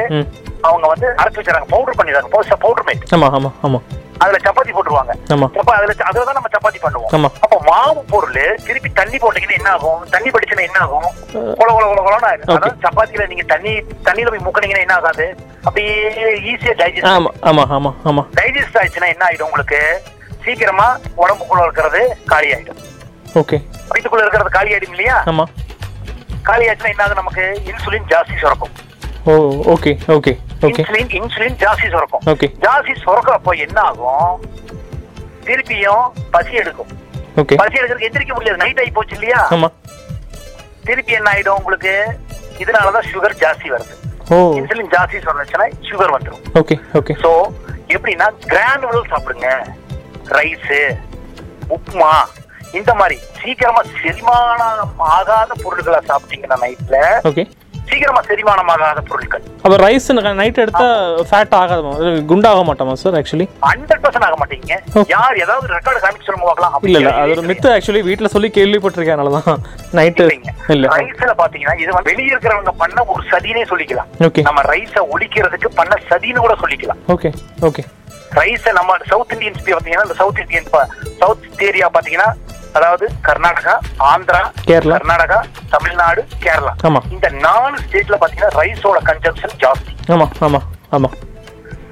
அவங்க 0.68 0.86
வந்து 0.92 1.06
அரைச்சு 1.20 1.38
வச்சுறாங்க 1.40 1.68
பவுடர் 1.74 1.98
பண்ணிடுறாங்க. 1.98 2.56
பவுடர் 2.64 2.86
மேட் 2.88 3.14
ஆமாம் 3.16 3.34
ஆமாம் 3.38 3.54
ஆமாம் 3.66 3.84
அதுல 4.22 4.38
சப்பாத்தி 4.46 4.72
போட்டுருவாங்க. 4.76 5.12
அப்ப 5.58 5.70
அதுல 5.78 5.92
அதுல 6.10 6.24
தான் 6.28 6.38
நம்ம 6.38 6.50
சப்பாத்தி 6.54 6.80
பண்ணுவோம். 6.84 7.26
அப்ப 7.44 7.56
மாவு 7.68 8.00
பொருள் 8.12 8.38
திருப்பி 8.66 8.88
தண்ணி 9.00 9.16
போட்டீங்கன்னா 9.22 9.58
என்ன 9.60 9.70
ஆகும்? 9.76 10.00
தண்ணி 10.14 10.30
படிச்சுன்னா 10.34 10.66
என்ன 10.68 10.78
ஆகும்? 10.84 11.08
கொல 11.58 11.68
கொல 11.76 11.84
கொல 11.90 12.00
கொலன்னு. 12.06 12.30
அதாவது 12.46 12.82
சப்பாத்தில 12.86 13.26
நீங்க 13.32 13.44
தண்ணி 13.52 13.72
தண்ணியில 14.08 14.32
போய் 14.34 14.46
முக்கினீங்கன்னா 14.46 14.84
என்ன 14.86 14.96
ஆகாது? 15.00 15.26
அப்படியே 15.66 15.94
ஈஸியா 16.52 16.74
டைஜஸ்ட் 16.82 17.10
ஆமா 17.14 17.30
ஆமா 17.50 17.64
ஆமா 17.78 17.92
ஆமா. 18.10 18.24
டைஜஸ்ட் 18.40 18.78
ஆயிடுச்சுன்னா 18.80 19.12
என்ன 19.14 19.24
ஆயிடும் 19.28 19.48
உங்களுக்கு? 19.50 19.80
சீக்கிரமா 20.46 20.88
உடம்புக்குள்ள 21.22 21.62
இருக்கிறது 21.66 22.00
காலி 22.32 22.50
ஆயிடும். 22.56 22.80
ஓகே 23.40 23.56
வயிற்றுக்குள்ள 23.90 24.24
இருக்கிறது 24.24 24.50
காலி 24.58 24.72
ஆயிடும் 24.74 24.94
இல்லையா? 24.96 25.16
ஆமா. 25.32 25.46
காலி 26.48 26.64
ஆயிடுச்சுன்னா 26.66 26.92
என்ன 26.94 27.04
ஆகும் 27.06 27.20
நமக்கு? 27.22 27.46
இன்சுலின் 27.70 28.08
ஜாஸ்தி 28.12 28.36
சுரக்கும். 28.42 28.74
Oh 29.26 29.32
okay 29.74 29.92
okay 30.16 30.32
insulin 30.64 31.10
insulin 31.18 31.56
ஜாஸ்தி 31.62 31.86
சுரக்கும். 31.94 32.22
ஜாஸ்தி 32.66 32.92
சுரக்கிறப்போ 33.04 33.52
என்ன 33.64 33.78
ஆகும் 33.88 34.44
திருப்பியும் 35.48 36.06
பசி 36.34 36.54
எடுக்கும். 36.62 36.92
பசி 37.60 37.76
எடுக்கிறதுக்கு 37.80 38.08
எந்திரிக்க 38.08 38.34
முடியாது. 38.36 38.60
நைட் 38.62 38.80
ஆகி 38.82 38.92
போச்சு 38.98 39.16
இல்லையா? 39.18 39.42
திருப்பி 40.88 41.12
என்ன 41.18 41.28
ஆயிடும் 41.32 41.58
உங்களுக்கு? 41.60 41.94
இதனாலதான் 42.62 43.08
சுகர் 43.12 43.40
ஜாஸ்தி 43.44 43.68
வருது. 43.74 43.94
இன்சுலின் 44.58 44.92
ஜாஸ்தி 44.94 45.18
சொன்னுச்சுன்னா 45.26 45.66
சுகர் 45.88 46.14
வந்துடும் 46.16 46.44
ஓகே 46.60 46.76
ஓகே 47.00 47.16
சோ 47.24 47.32
எப்படின்னா 47.96 48.28
கிரானுவல் 48.52 49.10
சாப்பிடுங்க. 49.12 49.50
ரைஸ் 50.38 50.72
உப்புமா 51.76 52.12
இந்த 52.78 52.92
மாதிரி 53.00 53.16
சீக்கிரமா 53.40 53.82
செரிமானம் 54.00 54.96
ஆகாத 55.16 55.52
பொருட்களை 55.62 56.00
சாப்பிட்டீங்கன்னா 56.10 56.58
நைட்ல 56.64 56.98
சீக்கிரமா 57.90 58.20
செரிமானம் 58.28 58.70
ஆகாத 58.74 59.00
பொருட்கள். 59.10 59.42
அப்போ 59.64 59.76
ரைஸ் 59.84 60.08
நைட் 60.40 60.62
எடுத்தா 60.64 60.86
ஃபேட் 61.30 61.56
ஆகாதுமா? 61.60 61.92
குண்டாக 62.30 62.62
மாட்டோமா 62.68 62.94
சார் 63.02 63.16
ஆக்சுவலி 63.20 63.46
ஹண்ட்ரட் 63.68 64.02
பர்சன்ட் 64.04 64.26
ஆக 64.28 64.36
மாட்டீங்க. 64.42 64.72
யார் 65.14 65.40
ஏதாவது 65.44 65.74
ரெக்கார்டு 65.76 66.00
காமிச்சு 66.04 66.32
அப்படி 66.68 66.90
இல்ல 66.90 67.00
இல்ல 67.02 67.12
அது 67.22 67.34
ஒரு 67.36 67.44
மித்து 67.50 67.68
ஆக்சுவலி 67.74 68.02
வீட்ல 68.08 68.30
சொல்லி 68.34 68.50
கேள்விப்பட்டிருக்கேன் 68.58 69.22
இல்லைங்க. 70.22 70.52
இல்ல. 70.74 70.86
ரைஸ்ல 70.96 71.32
பாத்தீங்கன்னா 71.42 71.76
இது 71.82 71.90
வந்து 71.96 72.10
வெளிய 72.12 72.34
இருக்கிறவங்க 72.34 72.72
பண்ண 72.82 73.04
ஒரு 73.12 73.22
சதினே 73.32 73.64
சொல்லிக்கலாம். 73.72 74.10
ஓகே 74.28 74.42
நம்ம 74.48 74.62
ரைஸ 74.72 74.96
ஒழிக்கிறதுக்கு 75.14 75.70
பண்ண 75.80 75.94
சதின்னு 76.10 76.44
கூட 76.46 76.56
சொல்லிக்கலாம். 76.64 77.00
ஓகே 77.14 77.30
ஓகே 77.68 77.84
ரைஸ 78.40 78.72
நம்ம 78.78 78.96
சவுத் 79.10 79.32
இந்தியன்ஸ் 79.34 79.62
பாத்தீங்கன்னா 79.66 80.06
இந்த 80.08 80.16
சவுத் 80.22 80.42
இந்தியன் 80.44 80.68
சவுத் 81.22 81.62
ஏரியா 81.68 81.88
பாத்தீங்கன்னா 81.96 82.28
அதாவது 82.76 83.06
கர்நாடகா 83.28 83.74
ஆந்திரா 84.10 84.40
கேரளா. 84.68 84.94
கர்நாடகா 84.96 85.38
தமிழ்நாடு 85.74 86.22
கேரளா. 86.44 86.72
ஆமா. 86.88 87.00
இந்த 87.14 87.28
நாலு 87.46 87.76
ஸ்டேட்ல 87.84 88.16
பாத்தீங்கன்னா 88.22 88.52
ரைஸோட 88.60 88.98
கன்சம்ஷன் 89.10 89.56
ஜாஸ்தி. 89.64 89.92
ஆமா 90.14 90.26
ஆமா 90.48 90.60
ஆமா. 90.96 91.10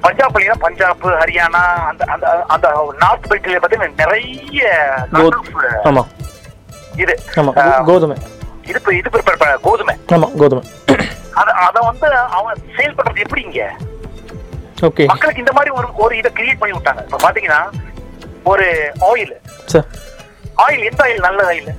பஞ்சாப் 0.05 0.31
பாத்தீங்கன்னா 0.33 0.63
பஞ்சாப் 0.65 1.05
ஹரியானா 1.21 1.61
அந்த 1.89 2.03
அந்த 2.15 2.25
அந்த 2.55 2.67
நார்த் 3.03 3.29
பெல்ட்ல 3.31 3.61
பாத்தீங்கன்னா 3.63 3.99
நிறைய 4.03 4.63
ஆமா. 5.91 6.03
இது 7.03 7.13
கோதுமை. 7.89 8.17
இது 8.69 8.79
இது 8.99 9.09
பண்ண 9.15 9.57
கோதுமை. 9.67 9.95
ஆமா 10.15 10.27
கோதுமை. 10.41 10.63
அத 11.41 11.49
அத 11.67 11.77
வந்து 11.89 12.07
அவன் 12.37 12.61
சேல் 12.75 12.95
பண்றது 12.97 13.23
எப்படி 13.25 13.41
இங்க? 13.41 13.63
ஓகே. 14.87 15.03
மக்களுக்கு 15.11 15.43
இந்த 15.43 15.53
மாதிரி 15.57 15.71
ஒரு 15.79 15.87
ஒரு 16.03 16.13
இதை 16.17 16.29
கிரியேட் 16.37 16.61
பண்ணி 16.61 16.75
விட்டாங்க. 16.77 17.01
இப்ப 17.07 17.19
பாத்தீங்கன்னா 17.25 17.59
ஒரு 18.51 18.65
ஆயில் 19.09 19.35
சார். 19.73 19.87
ஆயில் 20.57 20.83
எந்த 20.83 21.03
ஆயில் 21.03 21.19
நல்ல 21.19 21.41
ஆயில் 21.51 21.71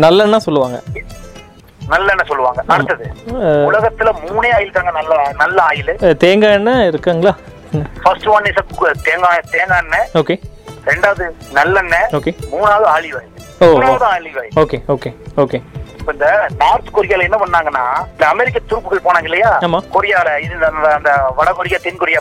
நல்லெண்ணெய் 0.00 0.38
சொல்லுவாங்க. 0.38 0.78
நல்லெண்ணெய் 1.88 2.26
சொல்லுவாங்க. 2.26 2.62
அடுத்தது 2.66 3.04
உலகத்துல 3.70 4.10
மூணே 4.26 4.50
ஆயில் 4.52 4.72
தாங்க 4.72 4.90
நல்ல 4.90 5.32
நல்ல 5.36 5.62
ஆயில் 5.62 6.16
தேங்காய் 6.16 6.52
எண்ணெய் 6.52 6.88
இருக்குங்களா? 6.88 7.32
ஃபர்ஸ்ட் 8.02 8.26
ஒன் 8.26 8.44
இஸ் 8.44 9.02
தேங்காய் 9.02 9.40
தேங்காய் 9.50 9.82
எண்ணெய். 9.82 10.08
ஓகே 10.14 10.36
ரெண்டாவது 10.86 11.24
நல்லெண்ணெய். 11.52 12.08
ஓகே 12.12 12.32
மூணாவது 12.52 12.88
ஆலிவ் 12.96 13.16
ஆயில். 13.18 13.34
மூணாவது 13.60 14.06
olive 14.14 14.38
oil 14.40 14.56
okay 14.56 14.78
okay 14.88 15.12
okay 15.36 15.60
இந்த 16.10 16.48
நார்த் 16.56 16.94
கொரியால 16.94 17.22
என்ன 17.22 17.36
பண்ணாங்கன்னா 17.36 17.82
இந்த 18.12 18.26
அமெரிக்க 18.26 18.58
துருப்புகள் 18.66 19.02
போனாங்க 19.04 19.22
இல்லையா. 19.22 19.50
கொரியால 19.94 20.38
இது 20.40 20.54
அந்த- 20.66 21.32
வட 21.36 21.52
கொரியா 21.52 21.78
தென் 21.82 21.96
கொரியா 21.96 22.20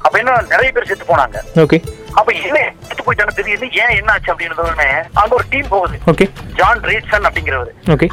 அப்ப 0.00 0.18
என்ன 0.18 0.40
நிறைய 0.48 0.72
பேர் 0.72 0.86
செத்து 0.86 1.04
போனாங்க. 1.04 1.36
ஓகே 1.56 1.78
அப்ப 2.18 2.32
என்ன 2.46 2.58
செத்து 2.86 3.02
போயிட்டாங்க 3.06 3.32
திடீர்னு 3.36 3.68
ஏன் 3.82 3.94
என்ன 3.98 4.12
ஆச்சு 4.12 4.32
அப்படின்னு 4.32 4.86
அங்க 5.20 5.32
ஒரு 5.38 5.44
டீம் 5.52 5.68
போகுது. 5.68 5.96
ஓகே 6.10 6.26
ஜான் 6.58 6.82
ரீட்சன் 6.90 7.26
அப்படிங்கிறவர். 7.28 7.70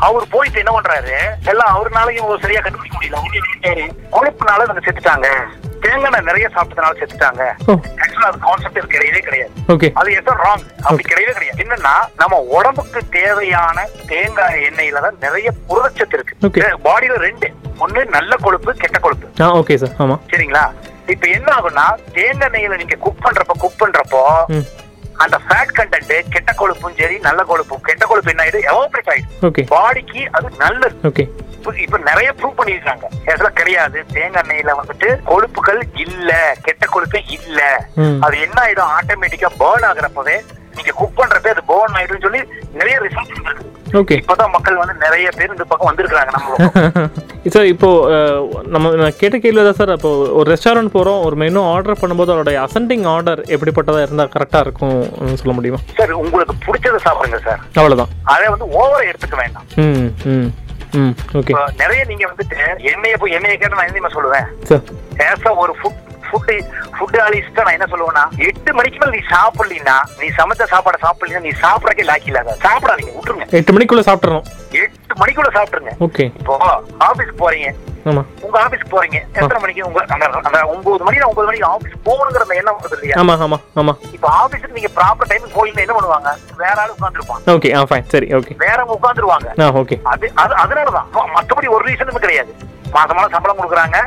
அவர் 0.08 0.25
போயிட்டு 0.36 0.62
என்ன 0.62 0.74
பண்றாரு? 0.75 1.15
எல்லாம் 1.53 1.72
அவருனாலையும் 1.75 2.29
ஒரு 2.32 2.39
சரியா 2.44 2.62
கண்டுபிடிக்க 2.65 2.98
முடியல. 2.98 3.88
கொழுப்புனால 4.15 4.65
இவங்க 4.68 4.84
செத்துட்டாங்க. 4.88 5.29
தேங்காய் 5.84 6.27
நிறைய 6.29 6.46
சாப்பிட்டதுனால 6.56 6.98
செத்துட்டாங்க. 7.01 7.44
ஓ 7.68 7.74
ஆக்சுவலா 8.03 8.29
அது 8.32 8.39
கான்செப்ட் 8.48 8.94
கிடையவே 8.96 9.22
கிடையாது. 9.27 9.91
அது 10.01 10.10
எதோ 10.22 10.34
ராங் 10.44 10.65
அப்படி 10.88 11.03
கிடையவே 11.12 11.34
கிடையாது. 11.38 11.62
என்னன்னா 11.65 11.94
நம்ம 12.22 12.39
உடம்புக்கு 12.58 13.01
தேவையான 13.18 13.88
தேங்காய் 14.12 14.65
எண்ணெயில 14.69 15.02
தான் 15.08 15.19
நிறைய 15.28 15.50
புரதச்சத்து 15.69 16.17
Okay. 16.47 16.62
இருக்கு 16.62 16.84
பாடியில 16.88 17.15
ரெண்டு. 17.28 17.47
ஒண்ணு 17.86 18.02
நல்ல 18.17 18.36
கொழுப்பு 18.45 18.71
கெட்ட 18.84 18.97
கொழுப்பு. 19.00 19.28
ஓகே 19.62 19.76
சார் 19.84 19.93
ஆமா. 20.04 20.15
சரிங்களா? 20.32 20.63
இப்ப 21.10 21.28
என்ன 21.30 21.50
ஆகும்னா 21.56 21.86
தேங்காய் 22.13 22.48
எண்ணெயில 22.48 22.78
நீங்க 22.78 22.98
குக் 22.98 23.24
பண்றப்ப 23.24 23.54
குக் 23.58 23.82
பண்றப்போ 23.82 24.22
அந்த 25.15 25.38
ஃபேட் 25.38 25.76
கண்டென்ட் 25.78 26.30
கெட்ட 26.30 26.52
கொழுப்பும் 26.54 26.98
சரி 26.98 27.15
நல்ல 27.19 27.41
கொழுப்பும் 27.43 27.82
கெட்ட 27.82 28.04
கொழுப்பு 28.06 28.32
என்ன 28.32 28.43
ஆயிடும் 28.43 28.67
எவாபரேட் 28.69 29.10
ஆயிடும் 29.10 29.45
ஓகே 29.48 29.63
பாடிக்கு 29.69 30.22
அது 30.32 30.50
நல்லது. 30.58 30.95
ஓகே 31.08 31.26
இப்ப- 31.78 32.02
நிறைய 32.06 32.30
ப்ரூவ் 32.32 32.58
பண்ணிருக்காங்க 32.58 33.06
அதெல்லாம் 33.26 33.54
கிடையாது. 33.54 34.06
தேங்காய் 34.13 34.43
எண்ணெயில 34.43 34.76
வந்துட்டு 34.78 35.10
கொழுப்புகள் 35.26 35.82
இல்ல. 35.98 36.32
கெட்ட 36.62 36.86
கொழுப்பே 36.86 37.22
இல்ல. 37.30 37.60
அது 38.22 38.36
என்ன 38.39 38.58
ஆயிடும்? 38.62 38.93
ஆட்டோமேட்டிக்கா 38.98 39.50
பேர்ன் 39.60 39.88
ஆகுறப்பவே 39.89 40.38
நீங்க 40.76 40.91
குக் 40.93 41.17
பண்றப்பே 41.17 41.50
அது 41.50 41.63
பேர்ன் 41.67 41.98
ஆயிடும் 41.98 42.22
சொல்லி 42.22 42.41
நிறைய 42.74 42.98
ரிசல்ட் 43.00 43.34
இருக்கு 43.36 43.67
ஓகே 43.93 44.15
இப்பதான் 44.19 44.52
மக்கள் 44.54 44.80
வந்து 44.80 44.95
நிறைய 45.04 45.28
பேர் 45.36 45.54
இந்த 45.54 45.65
பக்கம் 45.65 45.89
வந்திருக்காங்க 45.89 46.32
நம்ம. 46.36 46.69
சார் 47.47 47.67
இப்போ 47.73 47.89
நம்ம 48.73 48.88
கேட்ட 49.19 49.38
கேள்வி 49.38 49.62
தான் 49.62 49.78
சார் 49.80 49.93
அப்போ 49.95 50.10
ஒரு 50.39 50.47
ரெஸ்டாரண்ட் 50.52 50.93
போகிறோம் 50.95 51.19
ஒரு 51.28 51.36
மெனு 51.36 51.62
ஆர்டர் 51.71 51.99
பண்ணும்போது 52.02 52.34
அதோட 52.34 52.54
அசெண்டிங் 52.65 53.06
ஆர்டர் 53.13 53.41
எப்படிப்பட்டதாக 53.56 54.06
இருந்தால் 54.06 54.34
கரெக்டாக 54.36 54.65
இருக்கும் 54.65 54.97
சொல்ல 55.41 55.56
முடியுமா? 55.58 55.80
சார் 55.99 56.13
உங்களுக்கு 56.21 56.56
பிடிச்சதை 56.65 56.99
சாப்பிடுங்க 57.06 57.39
சார் 57.47 57.62
அவ்வளோதான் 57.75 58.12
அதை 58.25 58.47
வந்து 58.49 58.67
ஓவரா 58.78 59.02
எடுத்துக்க 59.10 59.38
வேண்டாம். 59.41 59.65
ம் 59.84 60.10
ம் 60.34 60.49
ம் 60.99 61.13
ஓகே 61.39 61.52
இப்ப 61.54 61.65
நிறைய 61.82 62.04
நீங்க 62.12 62.25
வந்துட்டு 62.30 62.60
எண்ணெயை 62.91 63.17
போய் 63.17 63.36
எண்ணெயை 63.38 63.58
கேட்ட 63.58 63.80
நான் 63.80 63.91
என்ன 63.93 64.13
சொல்லுவேன்? 64.15 64.47
சார் 64.69 65.60
ஒரு 65.63 65.75
ஃபுட் 65.80 65.99
ஃபுட் 66.30 66.52
ஃபுட் 66.98 67.20
ஆலிஸ்ட் 67.26 67.62
நான் 67.65 67.76
என்ன 67.78 67.88
சொல்லுவேன்னா 67.92 68.24
எட்டு 68.48 68.72
மணிக்கு 68.78 69.00
மேல 69.02 69.13
நீ 69.18 69.22
சாப்பிடலீன்னா 69.34 69.98
நீ 70.22 70.30
சமைச்ச 70.39 70.70
சாப்பாடை 70.74 71.00
சாப்பிடலீன்னா 71.06 71.44
நீ 71.48 71.54
சாப்பிடறக்கே 71.65 72.08
லாக்கி 72.10 72.32
இல்லாத 72.32 72.56
சாப்பிடாதீங்க 72.65 73.13
விட்டுருங்க. 73.18 73.48
எட்டு 73.60 73.76
மணிக்குள்ளே 73.76 74.08
சாப்பிட்றோம் 74.10 74.46
எட்டு 74.84 75.13
மணிக்குள்ள 75.22 75.52
சாப்பிட்டுருங்க. 75.58 75.94
ஓகே. 76.08 76.26
இப்போ 76.42 76.56
ஆபீஸ் 77.10 77.39
போறீங்க. 77.44 77.70
உங்க 78.46 78.58
ஆபீஸ் 78.65 78.84
போறீங்க. 78.92 79.18
எத்தனை 79.39 79.60
மணிக்கு 79.63 79.82
உங்க 79.88 80.02
அந்த 80.15 80.60
ஒன்பது 80.74 81.04
மணி 81.08 81.18
ஒன்பது 81.30 81.48
மணிக்கு 81.50 81.68
ஆபீஸ் 81.74 81.96
போகணுங்கிற 82.08 82.46
அந்த 82.46 82.56
எண்ணம் 82.60 82.78
வருது 82.80 82.96
இல்லையா? 82.98 83.15
ஆமாம் 83.22 83.42
ஆமாம் 83.46 83.63
ஆமாம் 83.82 83.98
இப்போ 84.15 84.28
ஆபீஸுக்கு 84.44 84.78
நீங்க 84.78 84.92
ப்ராப்பர் 84.98 85.30
டைமுக்கு 85.32 85.58
போயிட்டு 85.58 85.84
என்ன 85.86 85.96
பண்ணுவாங்க? 85.98 86.32
வேற 86.63 86.76
ஆளு 86.84 86.96
உட்காந்துருப்பாங்க 86.98 87.56
ஓகே 87.56 87.72
ஆ 87.80 87.82
ஃபைன் 87.89 88.08
சரி 88.13 88.30
ஓகே. 88.39 88.56
வேறவங்க 88.63 88.96
உட்காந்துருவாங்க 89.00 89.50
ஆ 89.65 89.70
ஓகே. 89.82 89.98
அது 90.13 90.28
அது 90.44 90.56
அதனாலதான். 90.63 91.10
மத்தபடி 91.38 91.70
ஒரு 91.78 91.86
ரீசனுமே 91.89 92.22
கிடையாது. 92.26 92.54
மாசமான 92.93 93.30
சம்பளம் 93.30 93.60
கொடுக்குறாங்க. 93.60 93.97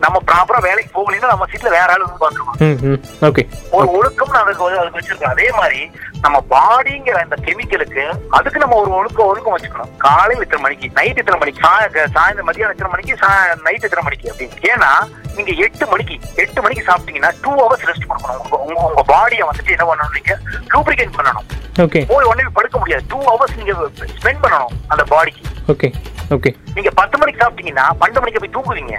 நம்ம 0.00 0.22
ப்ராப்பரா 0.26 0.60
வேலைக்கு 0.60 1.00
போகலைன்னா 1.00 1.26
நம்ம 1.26 1.44
சீட்ல 1.52 1.62
வேற 1.62 1.86
ஆளு 1.86 2.06
உட்காந்துருவாங்க. 2.06 2.58
ம் 2.58 2.86
ம். 2.86 3.00
ஓகே 3.20 3.48
ஒரு 3.70 3.90
ஒழுக்கம் 3.90 4.30
அதுக்கு 4.30 4.78
அதுக்கு 4.78 4.98
வச்சிருக்கோம் 4.98 5.34
அதே 5.34 5.50
மாதிரி 5.50 5.90
நம்ம 6.20 6.44
பாடிங்கிற 6.50 7.10
அந்த 7.10 7.36
கெமிக்கலுக்கு 7.40 8.12
அதுக்கு 8.30 8.58
நம்ம 8.58 8.76
ஒரு 8.76 8.90
ஒழுக்கம் 8.90 9.26
ஒழுக்கம் 9.26 9.58
வச்சுக்கணும். 9.58 9.96
காலையில் 9.96 10.44
இத்தனை 10.44 10.62
மணிக்கு 10.62 10.90
நைட் 10.94 11.18
இத்தனை 11.18 11.40
மணிக்கு 11.40 11.60
சாய- 11.62 11.88
சாயந்தரம் 11.88 12.46
மதியானம் 12.46 12.70
இத்தனை 12.70 12.90
மணிக்கு 12.90 13.16
நைட் 13.62 13.84
இத்தனை 13.84 14.02
மணிக்கு 14.02 14.32
அப்படின்னு. 14.32 14.64
ஏன்னா 14.64 14.90
நீங்க 15.34 15.52
எட்டு 15.52 15.86
மணிக்கு 15.86 16.18
எட்டு 16.34 16.62
மணிக்கு 16.62 16.92
சாப்பிட்டீங்கன்னா 16.92 17.32
டூ 17.42 17.50
ஹவர்ஸ் 17.50 17.86
ரெஸ்ட் 17.86 18.08
கொடுக்கணும். 18.08 18.50
உங்க 18.50 18.80
உங்க 18.80 19.04
பாடியை 19.08 19.42
வந்துட்டு 19.42 19.78
என்ன 19.78 19.94
பண்ணணும் 19.94 20.14
நீங்க? 20.14 20.38
லூப்ரிகேட் 20.74 21.12
பண்ணணும். 21.18 21.46
ஓகே 21.78 22.06
போய் 22.06 22.26
உடனே 22.26 22.48
படுக்க 22.52 22.78
முடியாது. 22.78 23.04
டூ 23.08 23.20
ஹவர்ஸ் 23.20 23.56
நீங்க 23.56 23.72
ஸ்பெண்ட் 24.22 24.42
பண்ணணும் 24.42 24.74
அந்த 24.88 25.04
பாடிக்கு 25.04 25.72
ஓகே 26.36 26.50
நீங்க 26.76 26.90
பத்து 27.00 27.18
மணிக்கு 27.20 27.42
சாப்பிட்டீங்கன்னா 27.42 27.86
பன்னெண்டு 28.00 28.22
மணிக்கு 28.22 28.42
போய் 28.42 28.56
தூங்குவீங்க. 28.56 28.96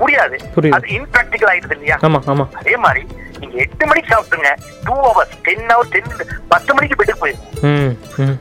முடியாது 0.00 0.36
புரியுது. 0.54 0.74
அது 0.76 0.88
இன்பிராக்டிக்கல் 0.96 1.50
ஆயிடுது 1.52 1.74
இல்லையா? 1.76 1.96
ஆமாம் 2.06 2.26
ஆமாம் 2.32 2.50
அதே 2.60 2.74
மாதிரி 2.84 3.02
நீங்க 3.40 3.54
எட்டு 3.64 3.84
மணிக்கு 3.90 4.12
சாப்பிட்டுங்க 4.12 4.50
two 4.86 4.94
hours 5.06 5.34
ten 5.46 5.64
hour 5.72 5.90
ten 5.94 6.12
பத்து 6.52 6.70
மணிக்கு 6.76 6.98
பெட்டுக்கு 7.00 7.22
போயிருக்கும் 7.22 8.36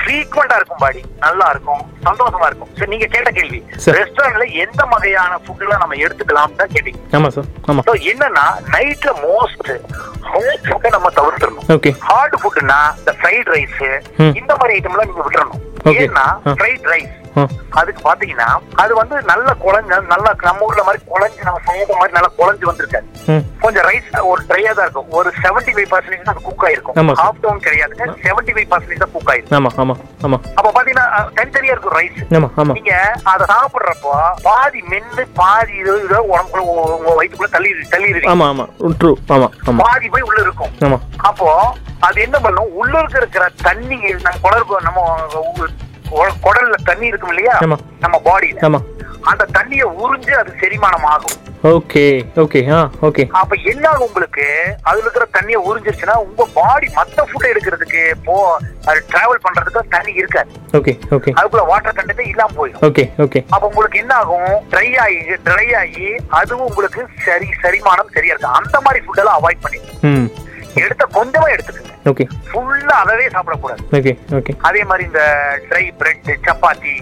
ஃப்ரீக்வெண்டா 0.00 0.56
இருக்கும் 0.58 0.80
பாடி. 0.82 1.00
நல்லா 1.24 1.46
இருக்கும் 1.54 1.80
சந்தோஷமா 2.06 2.46
இருக்கும். 2.50 2.70
சரி 2.78 2.90
நீங்க 2.92 3.06
கேட்ட 3.14 3.30
கேள்வி. 3.38 3.58
ரெஸ்டாரண்ட்ல 3.96 4.44
எந்த 4.64 4.82
வகையான 4.92 5.32
ஃபுட்லாம் 5.44 5.82
நம்ம 5.82 5.98
எடுத்துக்கலாம் 6.04 6.54
தான் 6.60 6.72
கேட்டீங்க. 6.74 7.00
ஆமாம் 7.18 7.34
சார் 7.36 7.48
ஆமாம் 7.70 7.86
So, 7.88 7.94
என்னன்னா 8.12 8.44
நைட்ல 8.74 9.12
மோஸ்ட் 9.26 9.70
ஹாட் 10.30 10.64
ஃபுட்டை 10.68 10.90
நம்ம 10.96 11.10
தவிர்த்துடணும். 11.18 11.66
ஓகே 11.76 11.92
ஹார்ட் 12.08 12.36
ஃபுட்னா 12.42 12.78
இந்த 13.00 13.14
ஃப்ரைட் 13.20 13.50
ரைஸ். 13.56 13.82
இந்த 14.40 14.52
மாதிரி 14.60 14.74
ஐட்டம்லாம் 14.78 15.10
நீங்க 15.12 15.24
விட்டுறணும். 15.26 15.62
ஏன்னா. 16.04 16.26
ஃப்ரைட் 16.58 16.88
ரைஸ் 16.94 17.14
அதுக்கு 17.78 18.00
பாத்தீங்கன்னா 18.02 18.46
அது 18.82 18.92
வந்து 18.94 19.16
நல்ல 19.30 19.48
குழஞ்ச 19.64 19.98
நல்லா 20.12 20.30
நம்ம 20.42 20.64
ஊர்ல 20.66 20.82
மாதிரி 20.82 21.00
குழஞ்சு 21.08 21.40
நம்ம 21.44 21.60
சமைத்த 21.66 21.98
மாதிரி 21.98 22.12
நல்லா 22.12 22.30
குழஞ்சு 22.38 22.64
வந்திருக்காது. 22.68 23.06
ம். 23.28 23.42
கொஞ்சம் 23.64 23.86
ரைஸ் 23.88 24.08
ஒரு 24.30 24.40
ட்ரையா 24.48 24.72
தான் 24.72 24.86
இருக்கும். 24.86 25.08
ஒரு 25.18 25.28
செவன்டி 25.42 25.72
ஃபைவ் 25.76 25.90
பர்சன்டேஜ் 25.92 26.30
அது 26.32 26.42
குக் 26.48 26.64
ஆயிருக்கும். 26.68 27.10
ஹாஃப் 27.20 27.40
டவுன் 27.44 27.62
கிடையாதுங்க 27.66 28.06
செவன்டி 28.26 28.52
ஃபைவ் 28.56 28.68
பர்சன்டேஜ் 28.72 29.02
தான் 29.04 29.14
குக் 29.16 29.30
ஆயிருக்கும். 29.32 29.56
ஆமா 29.58 29.72
ஆமா 29.84 29.96
ஆமா. 30.26 30.38
அப்ப 30.58 30.68
பாத்தீங்கன்னா 30.70 31.06
தனித்தனியா 31.38 31.74
இருக்கும் 31.74 31.96
ரைஸ் 31.98 32.20
நீங்க 32.72 32.94
அத 33.32 33.40
சாப்பிடுறப்போ 33.52 34.12
பாதி 34.42 34.82
மென்னு 34.92 35.24
பாதி 35.40 35.74
இது 35.82 35.94
உடம்புக்குள்ள 36.30 36.64
உங்க 36.94 37.16
வயிற்றுக்குள்ள 37.18 37.50
தள்ளி 37.50 37.72
தள்ளி 37.94 38.12
ஆமா 38.34 38.46
ஆமா. 38.52 38.66
ட்ரூ 39.02 39.12
ஆமா 39.32 39.48
பாதி 39.82 40.08
போய் 40.08 40.28
உள்ள 40.30 40.38
இருக்கும். 40.40 40.72
ஆமா. 40.86 41.00
அப்போ 41.30 41.48
அது 42.06 42.18
என்ன 42.22 42.36
பண்ணும் 42.38 42.72
உள்ள 42.74 42.94
இருக்க 43.00 43.18
இருக்கிற 43.18 43.44
தண்ணி 43.62 43.96
நம்ம 44.18 44.38
குடல் 44.44 44.86
நம்ம 44.88 45.00
குடல்ல 46.44 46.76
தண்ணி 46.84 47.06
இருக்கும் 47.06 47.32
இல்லையா. 47.34 47.56
நம்ம 48.00 48.18
பாடியில 48.24 48.60
ஆமா. 48.60 48.80
அந்த 49.30 49.44
தண்ணியை 49.54 49.86
உறிஞ்சு 50.00 50.32
அது 50.36 50.50
செரிமானம் 50.60 51.06
ஆகும் 51.06 51.36
ஓகே 51.70 52.02
ஓகே 52.36 52.60
ஆ 52.70 52.80
ஓகே. 53.02 53.22
அப்ப 53.32 53.56
என்ன 53.64 53.84
ஆகும் 53.88 54.06
உங்களுக்கு? 54.06 54.44
அதுல 54.82 55.02
இருக்கிற 55.02 55.26
தண்ணியை 55.36 55.60
உறிஞ்சிருச்சுன்னா 55.68 56.16
உங்க 56.18 56.42
பாடி 56.54 56.88
மத்த 56.96 57.24
ஃபுட் 57.28 57.48
எடுக்கிறதுக்கு 57.50 58.02
போ 58.24 58.34
அது 58.86 58.98
டிராவல் 59.10 59.42
பண்றதுக்கு 59.42 59.82
தண்ணி 59.88 60.12
இருக்காது. 60.12 60.50
Okay 60.78 60.92
okay. 61.12 61.32
அதுக்குள்ள 61.38 61.64
வாட்டர் 61.66 61.96
கண்டென்ட் 61.98 62.22
இல்லாம 62.26 62.54
போயிடும். 62.56 62.84
Okay 62.88 63.04
okay. 63.18 63.42
அப்ப 63.50 63.64
உங்களுக்கு 63.66 63.98
என்ன 63.98 64.14
ஆகும்? 64.14 64.54
ட்ரை 64.70 64.88
ஆகி 65.04 65.18
ட்ரை 65.44 65.68
ஆகி 65.82 66.08
அதுவும் 66.40 66.66
உங்களுக்கு 66.66 67.02
சரி 67.24 67.48
செரிமானம் 67.64 68.14
சரியா 68.16 68.34
இருக்கு. 68.34 68.56
அந்த 68.60 68.76
மாதிரி 68.80 69.02
ஃபுட் 69.06 69.22
எல்லாம் 69.24 69.38
அவாய்ட் 69.40 69.64
பண்ணிடுங்க 69.64 70.44
எடுத்த 70.84 71.04
கொஞ்சமா 71.18 71.48
எடுத்துக்கங்க. 71.54 71.92
ஓகே 72.10 72.24
ஃபுல்லா 72.50 72.96
அதவே 73.04 73.26
சாப்பிடக்கூடாது. 73.36 73.82
ஓகே 73.98 74.12
ஓகே 74.38 74.54
அதே 74.68 74.82
மாதிரி 74.90 75.04
இந்த 75.10 75.22
ட்ரை 75.70 75.84
பிரெட் 76.00 76.30
சப்பாத்தி 76.48 76.94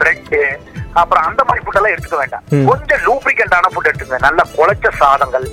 பிரெட் 0.00 0.36
அப்புறம் 1.00 1.24
அந்த 1.28 1.42
மாதிரி 1.48 1.64
ஃபுட் 1.64 1.78
எல்லாம் 1.78 1.94
எடுத்துக்க 1.94 2.18
வேண்டாம். 2.22 2.44
கொஞ்சம் 2.68 3.02
லூப்ரிகண்டான 3.06 3.70
ஃபுட் 3.72 3.88
எடுத்துக்கங்க. 3.90 4.22
நல்ல 4.28 4.42
குழைச்ச 4.56 4.92
சாதங்கள் 5.00 5.46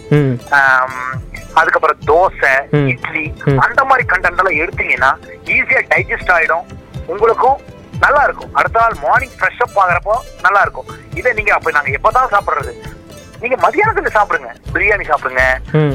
அதுக்கப்புறம் 1.60 2.02
தோசை. 2.10 2.52
இட்லி. 2.94 3.26
அந்த 3.66 3.82
மாதிரி 3.90 4.04
கண்டென்ட் 4.12 4.42
எல்லாம் 4.42 4.60
எடுத்தீங்கன்னா 4.64 5.12
ஈஸியா 5.56 5.82
டைஜஸ்ட் 5.94 6.34
ஆயிடும். 6.36 6.68
உங்களுக்கும் 7.14 7.58
நல்லா 8.04 8.22
இருக்கும். 8.28 8.52
அடுத்த 8.60 8.78
நாள் 8.84 8.96
மார்னிங் 9.06 9.36
ஃப்ரெஷ் 9.38 9.64
அப் 9.66 9.78
ஆகுறப்போ 9.84 10.16
நல்லா 10.46 10.62
இருக்கும். 10.66 10.90
இதை 11.20 11.32
நீங்க 11.38 11.52
அப்ப 11.58 11.72
நாங்க 11.78 11.92
எப்பதான் 11.98 12.34
சாப்பிடுறது? 12.36 12.74
நீங்க 13.40 13.70
மதியானத்துல 13.70 14.08
சாப்பிடுங்க. 14.14 14.50
பிரியாணி 14.74 15.12
சாப்பிடுங்க. 15.12 15.42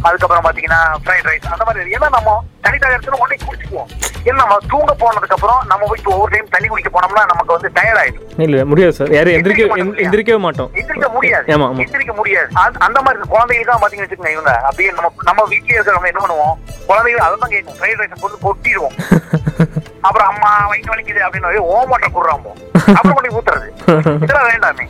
அதுக்கப்புறம் 0.03 0.45
பாத்தீங்கன்னா 0.45 0.81
ஃப்ரைட் 1.05 1.27
ரைஸ் 1.27 1.51
அந்த 1.51 1.65
மாதிரி 1.65 1.91
ஏன்னா 1.91 2.09
நம்ம 2.11 2.45
தனித்தனி 2.61 2.95
இடத்துல 2.95 3.11
உடனே 3.11 3.41
குடிச்சுக்குவோம். 3.45 3.89
ஏன்னா 4.25 4.35
நம்ம 4.35 4.57
தூங்க 4.69 4.95
போனதுக்கு 4.99 5.35
அப்புறம் 5.37 5.57
நம்ம 5.69 5.87
போய் 5.87 6.01
ஒவ்வொரு 6.05 6.31
டைம் 6.31 6.49
தண்ணி 6.51 6.69
குடிக்க 6.69 6.99
போனோம்னா 6.99 7.25
நமக்கு 7.27 7.53
வந்து 7.53 7.71
டயர்ட் 7.75 8.01
ஆயிடும். 8.03 8.41
இல்ல 8.41 8.65
முடியாது 8.65 8.93
சார். 8.93 9.13
யாரும் 9.13 9.33
எந்திரிக்க 9.33 9.65
எந்திரிக்கவே 10.03 10.39
மாட்டோம். 10.39 10.71
எந்திரிக்க 10.75 11.11
முடியாது. 11.11 11.57
எந்திரிக்க 11.57 12.15
முடியாது. 12.15 12.49
அந்த- 12.55 13.01
மாதிரி 13.01 13.23
குழந்தைகளுக்கு 13.29 13.65
தான் 13.65 13.81
பாத்தீங்கன்னு 13.81 14.11
வச்சுக்கோங்க 14.11 14.33
இவங்க. 14.33 14.53
அப்படியே 14.55 14.91
நம்ம 14.91 15.13
நம்ம 15.23 15.47
வீட்லயே 15.49 15.79
இருக்கிறவங்க 15.79 16.07
என்ன 16.07 16.27
பண்ணுவோம்? 16.27 16.85
குழந்தைகள் 16.87 17.27
அதை 17.27 17.37
தான் 17.39 17.51
கேட்கும் 17.51 17.75
ஃப்ரைட் 17.75 18.01
ரைஸ் 18.01 18.21
கொண்டு 18.21 18.39
கொட்டிடுவோம். 18.39 18.97
அப்புறம் 20.01 20.29
அம்மா 20.29 20.67
வயிற்று 20.67 20.95
வலிக்குது 20.95 21.23
அப்படின்னு 21.27 21.57
ஓ 21.57 21.85
வாட்டர் 21.85 22.11
குடுறாமோ 22.11 22.73
அப்புறம் 22.95 23.15
கொண்டு 23.15 23.41
ஊத்துறது. 23.41 23.69
இதெல்லாம் 24.23 24.49
வேண்டாமே. 24.49 24.87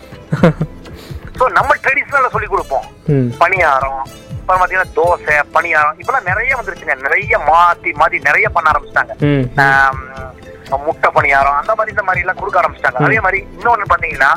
சோ 1.39 1.45
நம்ம 1.59 1.77
ட்ரெடிஷனல்ல 1.85 2.31
சொல்லி 2.35 2.49
கொடுப்போம். 2.55 2.87
பணியாரம் 3.43 4.03
அப்புறம் 4.43 4.61
பாத்தீங்கன்னா 4.63 4.93
தோசை 4.99 5.35
பணியாரம் 5.57 5.99
இப்பெல்லாம் 6.01 6.29
நிறைய 6.31 6.53
வந்துருச்சுங்க. 6.59 6.97
நிறைய 7.07 7.39
மாத்தி 7.51 7.91
மாத்தி 8.01 8.19
நிறைய 8.29 8.47
பண்ண 8.57 8.73
ஆரம்பிச்சிட்டாங்க. 8.73 9.13
முட்டை 10.87 11.09
பணியாரம் 11.17 11.59
அந்த 11.61 11.73
மாதிரி 11.79 11.93
இந்த 11.95 12.05
மாதிரி 12.09 12.23
எல்லாம் 12.25 12.41
கொடுக்க 12.41 12.61
ஆரம்பிச்சிட்டாங்க. 12.63 13.01
அதே 13.07 13.21
மாதிரி 13.27 13.39
இன்னொன்னு 13.55 13.93
பாத்தீங்கன்னா 13.93 14.33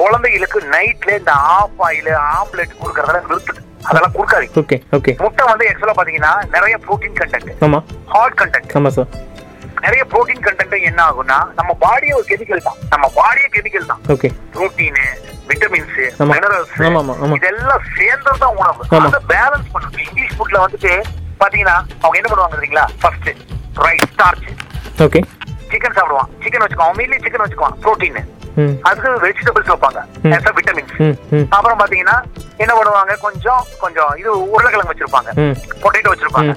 குழந்தைகளுக்கு 0.00 0.58
நைட்ல 0.74 1.10
இந்த 1.20 1.32
ஆஃப் 1.56 1.80
ஆயில் 1.88 2.10
ஆம்லெட் 2.38 2.80
கொடுக்கறதெல்லாம் 2.80 3.28
நிறுத்துது 3.28 3.60
அதெல்லாம் 3.88 4.14
கொடுக்காதீங்க. 4.16 4.56
ஓகே 4.62 4.76
ஓகே 4.98 5.12
முட்டை 5.24 5.44
வந்து 5.50 5.66
ஆக்சுவலா 5.70 5.96
பாத்தீங்கன்னா 5.98 6.32
நிறைய 6.54 6.74
புரோட்டீன் 6.86 7.18
கண்டென்ட் 7.20 7.62
ஆமா. 7.66 7.80
ஹாட் 8.14 8.36
கண்டென்ட் 8.40 8.74
ஆமா 8.80 8.92
சார் 8.96 9.10
நிறைய 9.84 10.02
புரோட்டீன் 10.12 10.44
கண்டென்ட் 10.46 10.86
என்ன 10.90 11.00
ஆகும்னா 11.08 11.38
நம்ம 11.58 11.70
பாடியே 11.84 12.14
ஒரு 12.18 12.26
கெமிக்கல் 12.30 12.66
தான். 12.68 12.78
நம்ம 12.92 13.06
பாடியே 13.18 13.48
கெமிக்கல் 13.56 13.90
தான். 13.92 14.00
ஓகே 14.14 14.30
புரோட்டீன் 14.54 15.00
விட்டமின்ஸ் 15.48 15.98
ஆமா. 16.22 16.30
மினரல்ஸ். 16.34 16.74
இதெல்லாம் 17.38 17.84
சேர்ந்தது 17.98 18.38
தான் 18.44 18.56
உணவு. 18.62 18.82
அதை 18.98 19.20
பேலன்ஸ் 19.32 19.68
பண்ணணும் 19.74 20.02
இங்கிலீஷ் 20.06 20.36
ஃபுட்ல 20.38 20.58
வந்துட்டு 20.64 20.92
பாத்தீங்கன்னா 21.42 21.76
அவங்க 22.02 22.16
என்ன 22.20 22.28
பண்ணுவாங்க 22.30 22.56
தெரியுங்களா? 22.60 22.86
First 23.02 23.28
rice 23.84 24.06
starch 24.14 24.46
okay 25.06 25.20
chicken 25.72 25.96
சாப்பிடுவான். 25.98 26.28
சிக்கன் 26.42 26.64
வச்சுக்குவான். 26.64 26.96
மீன்லயே 26.98 27.20
சிக்கன் 27.24 27.44
வச்சுக்குவான். 27.44 27.76
புரோட்டீன் 27.84 28.18
அதுக்கு 28.88 29.10
வெஜிடபிள்ஸ் 29.26 29.70
வைப்பாங்க. 29.72 30.00
விட்டமின்ஸ் 30.58 30.94
அப்புறம் 31.56 31.80
பாத்தீங்கன்னா 31.80 32.16
என்ன 32.62 32.72
பண்ணுவாங்க 32.78 33.14
கொஞ்சம் 33.26 33.62
கொஞ்சம் 33.84 34.12
இது 34.20 34.30
உருளைக்கிழங்கு 34.54 34.92
வச்சிருப்பாங்க. 34.92 35.30
பொட்டேட்டோ 35.84 36.12
வச்சிருப்பாங்க. 36.12 36.52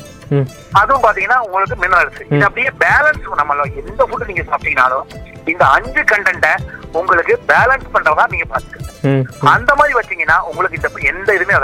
அதுவும் 0.79 1.03
பாத்தீங்கன்னா 1.05 1.39
உங்களுக்கு 1.45 1.75
மினரல்ஸ் 1.83 2.19
இது 2.33 2.43
அப்படியே 2.47 2.71
பேலன்ஸ் 2.83 3.27
நம்ம 3.41 3.65
எந்த 3.83 4.01
ஃபுட் 4.07 4.29
நீங்க 4.31 4.43
சாப்பிட்டீங்கனாலும் 4.49 5.05
இந்த 5.51 5.63
அஞ்சு 5.77 6.01
கண்டென்ட்டை 6.11 6.53
உங்களுக்கு 6.99 7.33
பேலன்ஸ் 7.51 7.87
பண்றதா 7.95 8.25
நீங்க 8.33 8.45
பாத்துக்கங்க 8.51 8.83
அந்த 9.55 9.71
மாதிரி 9.79 9.95
வச்சீங்கன்னா 9.99 10.37
உங்களுக்கு 10.49 10.79
இந்த 10.79 10.89
எந்த 11.13 11.29
இதுவுமே 11.37 11.57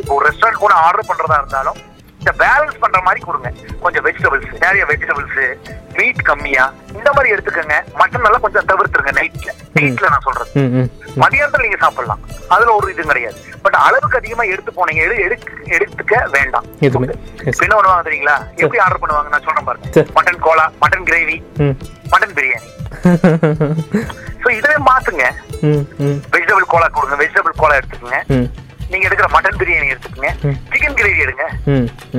இப்போ 0.00 0.14
ஒரு 0.18 0.24
ரெஸ்டாரண்ட் 0.28 0.64
கூட 0.64 0.74
ஆர்டர் 0.86 1.10
பண்றதா 1.10 1.38
இருந்தாலும் 1.42 1.78
இந்த 2.26 2.44
பேலன்ஸ் 2.44 2.78
பண்ற 2.82 3.00
மாதிரி 3.06 3.20
கொடுங்க. 3.24 3.48
கொஞ்சம் 3.82 4.04
வெஜிடபிள்ஸ் 4.04 4.52
நிறைய 4.60 4.82
வெஜிடபிள்ஸ் 4.84 5.36
மீட் 5.98 6.22
கம்மியா 6.28 6.64
இந்த 6.94 7.08
மாதிரி 7.12 7.34
எடுத்துக்கங்க. 7.34 7.74
மட்டன் 8.00 8.26
எல்லாம் 8.28 8.44
கொஞ்சம் 8.46 8.66
தவிர்த்துருங்க 8.70 9.12
நைட்ல 9.18 9.52
நைட்ல 9.76 10.08
நான் 10.14 10.24
ம் 10.78 10.88
மதியானத்துல 11.22 11.64
நீங்க 11.66 11.78
சாப்பிடலாம். 11.84 12.22
அதுல 12.54 12.74
ஒரு 12.78 12.86
இது 12.92 13.02
கிடையாது. 13.10 13.38
பட் 13.62 13.78
அளவுக்கு 13.86 14.18
அதிகமா 14.18 14.42
எடுத்து 14.54 14.72
போனீங்க 14.78 15.02
எடு 15.06 15.16
எடுக்க- 15.26 15.62
எடுத்துக்க 15.76 16.14
வேண்டாம். 16.36 16.66
என்ன 16.80 17.74
பண்ணுவாங்க 17.78 18.04
தெரியுங்களா 18.08 18.36
எப்படி 18.56 18.78
ஆர்டர் 18.86 19.02
பண்ணுவாங்க 19.04 19.28
நான் 19.34 19.46
சொல்றேன் 19.46 19.68
பாருங்க. 19.70 20.04
Mutton 20.18 20.42
Cola 20.48 20.66
mutton 20.82 21.08
gravy 21.10 21.38
mutton 22.12 22.36
biryani 22.38 22.68
so 24.42 24.50
இதுவே 24.58 24.76
மாத்துங்க. 24.90 25.24
வெஜிடபிள் 26.34 26.70
கோலா 26.74 26.88
கொடுங்க. 26.98 27.16
வெஜிடபிள் 27.24 27.60
கோலா 27.62 27.76
எடுத்துக்கங்க. 27.80 28.20
நீங்க 28.90 29.04
எடுக்கிற 29.08 29.28
மட்டன் 29.30 29.58
பிரியாணி 29.58 29.92
எடுத்துக்கங்க. 29.92 30.30
சிக்கன் 30.70 30.96
கிரேவி 30.98 31.22
எடுங்க. 31.22 31.44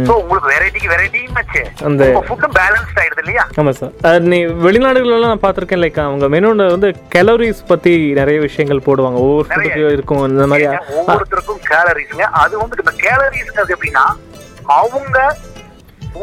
சோ 0.02 0.14
உங்களுக்கு 0.14 0.50
வெரைட்டிக்கு 0.52 0.90
வெரைட்டியும் 0.90 1.38
ஆச்சு 1.38 1.62
அந்த- 1.86 2.08
ஃபுட்டும் 2.26 2.56
பேலன்ஸ்ட் 2.58 3.00
ஆயிடுது 3.02 3.22
இல்லையா? 3.24 3.44
ஆமாம் 3.58 3.78
சார் 3.78 4.26
நீ 4.28 4.40
வெளிநாடுகளெல்லாம் 4.66 5.34
நான் 5.34 5.44
பார்த்துருக்கேன் 5.44 5.84
லைக் 5.84 6.00
அவங்க 6.04 6.28
மெனுவில் 6.30 6.72
வந்து 6.72 6.92
கேலரிஸ் 7.16 7.62
பற்றி 7.68 7.94
நிறைய 8.14 8.40
விஷயங்கள் 8.40 8.86
போடுவாங்க. 8.86 9.20
ஒவ்வொரு. 9.24 9.48
ஃபுட்டுக்கு 9.48 9.84
இருக்கும் 9.92 10.24
இந்த 10.30 10.48
மாதிரி. 10.48 10.68
ஒவ்வொருத்தருக்கும் 10.98 11.62
கேலரிஸ்ங்க 11.70 12.28
அது 12.38 12.56
வந்து 12.58 12.78
இந்த 12.80 12.96
கேலரிஸ்ங்கிறது 13.02 13.76
எப்படின்னா 13.76 14.06
அவங்க 14.78 15.18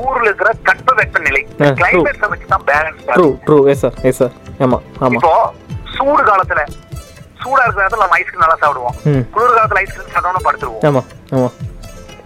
ஊர்ல 0.02 0.24
இருக்கிற 0.24 0.50
தட்ப 0.64 0.92
வெப்பநிலை 0.96 1.42
ஆ, 1.44 1.64
true. 1.64 1.74
கிளைமேட்ஸை 1.80 2.28
வச்சு 2.30 2.46
தான் 2.46 2.64
balance 2.66 3.02
true 3.10 3.26
true 3.46 3.58
yes 3.70 3.82
sir 3.82 3.96
yes 4.02 4.18
sir 4.18 4.34
ஆமாம் 4.58 4.82
ஆமாம் 4.98 5.16
இப்போ 5.16 5.32
சூடு 5.94 6.22
காலத்துல 6.24 6.62
சூடா 7.44 7.62
இருக்கிற 7.64 7.84
நேரத்துல 7.84 8.04
நம்ம 8.04 8.18
ஐஸ்கிரீம் 8.20 8.44
நல்லா 8.44 8.58
சாப்பிடுவோம். 8.64 8.96
குளிர் 9.36 9.56
காலத்துல 9.58 9.82
ஐஸ்கிரீம் 9.84 10.12
சாப்பிட்டோம்னா 10.14 10.44
படுத்துருவோம். 10.48 11.54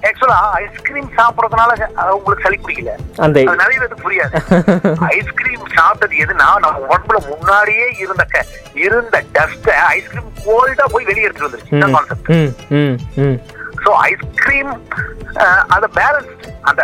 ஆக்சுவலா 0.09 0.39
ஐஸ்கிரீம் 0.63 1.09
சாப்பிடறதுனால 1.19 1.71
உங்களுக்கு 2.17 2.45
சளி 2.47 2.59
பிடிக்கல. 2.65 2.93
அந்த 3.25 3.39
நிறைய 3.63 3.79
பேருக்கு 3.81 4.05
புரியாது. 4.05 4.33
ஐஸ்கிரீம் 5.15 5.65
சாப்பிட்டது 5.77 6.21
எதுனா 6.25 6.49
நம்ம 6.65 6.77
உடம்புல 6.89 7.21
முன்னாடியே 7.31 7.87
இருந்த 8.05 8.25
இருந்த 8.85 9.17
டஸ்ட 9.37 9.69
ஐஸ்கிரீம் 9.95 10.31
கோல்டா 10.47 10.87
போய் 10.95 11.09
வெளியே 11.11 11.27
எடுத்துட்டு 11.27 11.49
வந்துருச்சு. 11.49 11.93
கான்செப்ட் 11.97 12.31
சோ 13.85 13.91
ஐஸ்கிரீம் 14.11 14.73
அந்த 15.75 15.87
பேலன்ஸ் 15.99 16.33
அந்த 16.69 16.83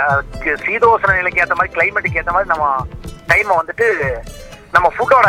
சீதோசன 0.64 1.16
நிலைக்கு 1.20 1.42
ஏத்த 1.44 1.56
மாதிரி 1.58 1.74
கிளைமேட்டுக்கு 1.76 2.20
ஏத்த 2.22 2.34
மாதிரி 2.36 2.52
நம்ம 2.54 2.66
டைமை 3.30 3.54
வந்துட்டு 3.60 3.86
நம்ம 4.76 4.88
ஃபுட்டோட 4.96 5.28